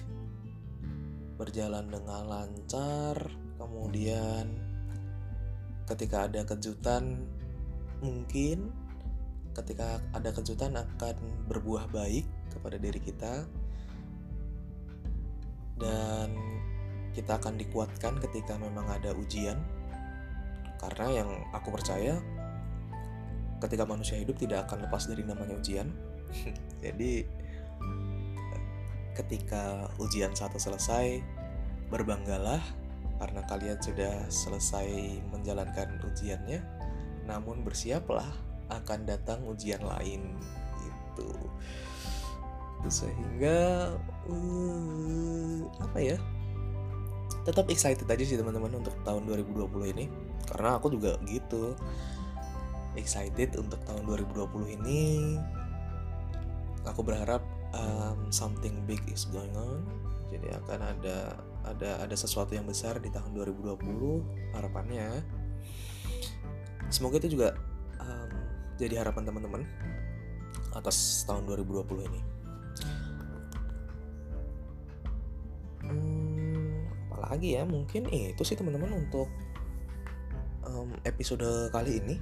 berjalan 1.35 1.91
dengan 1.91 2.23
lancar 2.31 3.15
kemudian 3.59 4.47
ketika 5.87 6.27
ada 6.27 6.47
kejutan 6.47 7.27
mungkin 7.99 8.71
ketika 9.55 10.03
ada 10.11 10.35
kejutan 10.35 10.75
akan 10.75 11.15
berbuah 11.47 11.87
baik 11.89 12.27
kepada 12.51 12.75
diri 12.75 12.99
kita. 12.99 13.47
Dan 15.79 16.29
kita 17.15 17.39
akan 17.39 17.55
dikuatkan 17.55 18.19
ketika 18.19 18.59
memang 18.59 18.83
ada 18.91 19.15
ujian. 19.15 19.55
Karena 20.75 21.23
yang 21.23 21.29
aku 21.55 21.71
percaya 21.71 22.19
ketika 23.63 23.87
manusia 23.87 24.19
hidup 24.19 24.35
tidak 24.35 24.67
akan 24.67 24.83
lepas 24.85 25.07
dari 25.07 25.23
namanya 25.23 25.55
ujian 25.55 25.87
jadi 26.85 27.25
ketika 29.15 29.87
ujian 29.97 30.35
satu 30.35 30.59
selesai 30.59 31.23
berbanggalah 31.87 32.59
karena 33.15 33.41
kalian 33.47 33.79
sudah 33.79 34.27
selesai 34.27 35.23
menjalankan 35.31 36.03
ujiannya 36.03 36.59
namun 37.25 37.63
bersiaplah 37.63 38.27
akan 38.69 39.05
datang 39.05 39.45
ujian 39.45 39.81
lain 39.81 40.35
gitu. 40.81 41.31
Sehingga 42.85 43.89
uh, 44.29 45.59
apa 45.81 45.97
ya 45.97 46.17
tetap 47.45 47.69
excited 47.69 48.05
aja 48.09 48.23
sih 48.25 48.37
teman-teman 48.37 48.81
untuk 48.81 48.93
tahun 49.05 49.25
2020 49.25 49.93
ini 49.97 50.05
karena 50.49 50.77
aku 50.77 50.93
juga 50.93 51.17
gitu. 51.25 51.73
Excited 52.95 53.59
untuk 53.59 53.81
tahun 53.83 54.07
2020 54.07 54.77
ini 54.79 55.35
aku 56.85 57.01
berharap 57.01 57.41
um, 57.73 58.29
something 58.29 58.85
big 58.85 59.01
is 59.09 59.27
going 59.29 59.53
on. 59.57 59.85
Jadi 60.29 60.49
akan 60.51 60.79
ada 60.81 61.37
ada 61.65 61.89
ada 62.01 62.15
sesuatu 62.15 62.53
yang 62.53 62.65
besar 62.65 62.97
di 63.01 63.09
tahun 63.09 63.33
2020 63.33 64.53
harapannya. 64.53 65.21
Semoga 66.89 67.17
itu 67.17 67.33
juga 67.33 67.57
jadi 68.75 69.01
harapan 69.03 69.23
teman-teman 69.23 69.63
atas 70.75 71.23
tahun 71.23 71.47
2020 71.47 72.07
ini. 72.11 72.21
Hmm, 75.85 76.83
apalagi 77.15 77.55
ya 77.55 77.63
mungkin 77.63 78.11
itu 78.11 78.43
sih 78.43 78.59
teman-teman 78.59 78.91
untuk 79.07 79.31
um, 80.67 80.91
episode 81.07 81.71
kali 81.71 82.03
ini. 82.03 82.15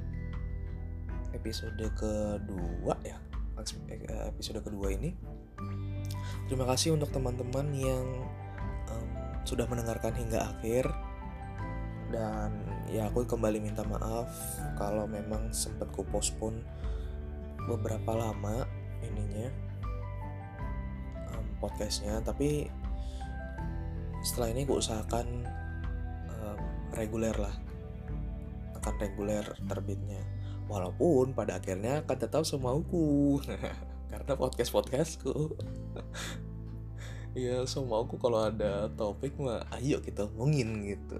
Episode 1.34 1.90
kedua 1.98 2.94
ya 3.02 3.18
episode 4.30 4.60
kedua 4.62 4.92
ini. 4.92 5.16
Terima 6.52 6.68
kasih 6.68 6.94
untuk 6.94 7.10
teman-teman 7.16 7.72
yang 7.72 8.06
um, 8.92 9.10
sudah 9.48 9.64
mendengarkan 9.66 10.12
hingga 10.14 10.54
akhir. 10.54 10.92
Dan 12.14 12.62
ya 12.92 13.10
aku 13.10 13.26
kembali 13.26 13.58
minta 13.58 13.82
maaf 13.88 14.30
kalau 14.78 15.10
memang 15.10 15.50
sempat 15.50 15.90
ku 15.90 16.06
postpone 16.06 16.62
beberapa 17.66 18.14
lama 18.14 18.68
ininya 19.02 19.50
um, 21.34 21.46
podcastnya. 21.64 22.22
Tapi 22.22 22.68
setelah 24.24 24.52
ini 24.54 24.68
gue 24.68 24.78
usahakan 24.78 25.28
um, 26.32 26.62
reguler 26.96 27.36
lah 27.36 27.56
akan 28.84 28.94
reguler 29.00 29.48
terbitnya 29.68 30.33
walaupun 30.68 31.36
pada 31.36 31.60
akhirnya 31.60 32.04
akan 32.04 32.18
tetap 32.18 32.44
semauku 32.48 33.40
karena 34.12 34.34
podcast 34.38 34.72
podcastku. 34.72 35.34
Ya 37.34 37.66
semauku 37.66 38.22
kalau 38.22 38.46
ada 38.46 38.94
topik 38.94 39.34
mah 39.42 39.66
ayo 39.82 39.98
kita 40.06 40.30
ngomongin 40.38 40.86
gitu. 40.86 41.18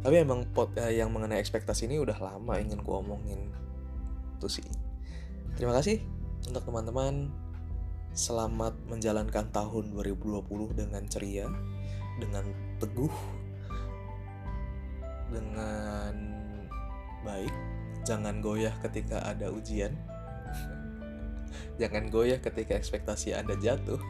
Tapi 0.00 0.24
emang 0.24 0.48
pot 0.48 0.72
eh, 0.80 0.96
yang 0.96 1.12
mengenai 1.12 1.36
ekspektasi 1.36 1.92
ini 1.92 2.00
udah 2.00 2.16
lama 2.16 2.56
ingin 2.56 2.80
ku 2.80 2.96
omongin. 2.96 3.52
Itu 4.40 4.48
sih. 4.48 4.64
Terima 5.60 5.76
kasih 5.76 6.00
untuk 6.48 6.64
teman-teman. 6.64 7.28
Selamat 8.16 8.72
menjalankan 8.88 9.52
tahun 9.52 9.92
2020 9.92 10.40
dengan 10.72 11.04
ceria 11.04 11.44
dengan 12.16 12.48
teguh 12.80 13.12
dengan 15.28 16.14
baik 17.28 17.54
jangan 18.06 18.40
goyah 18.40 18.72
ketika 18.84 19.22
ada 19.24 19.48
ujian 19.52 19.92
jangan 21.80 22.12
goyah 22.12 22.40
ketika 22.40 22.76
ekspektasi 22.76 23.32
anda 23.32 23.56
jatuh 23.56 24.00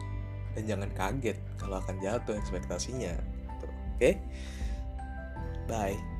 dan 0.55 0.63
jangan 0.67 0.89
kaget 0.91 1.37
kalau 1.55 1.79
akan 1.79 1.95
jatuh 2.03 2.35
ekspektasinya 2.35 3.15
oke 3.63 3.71
okay? 3.99 4.15
Bye. 5.71 6.10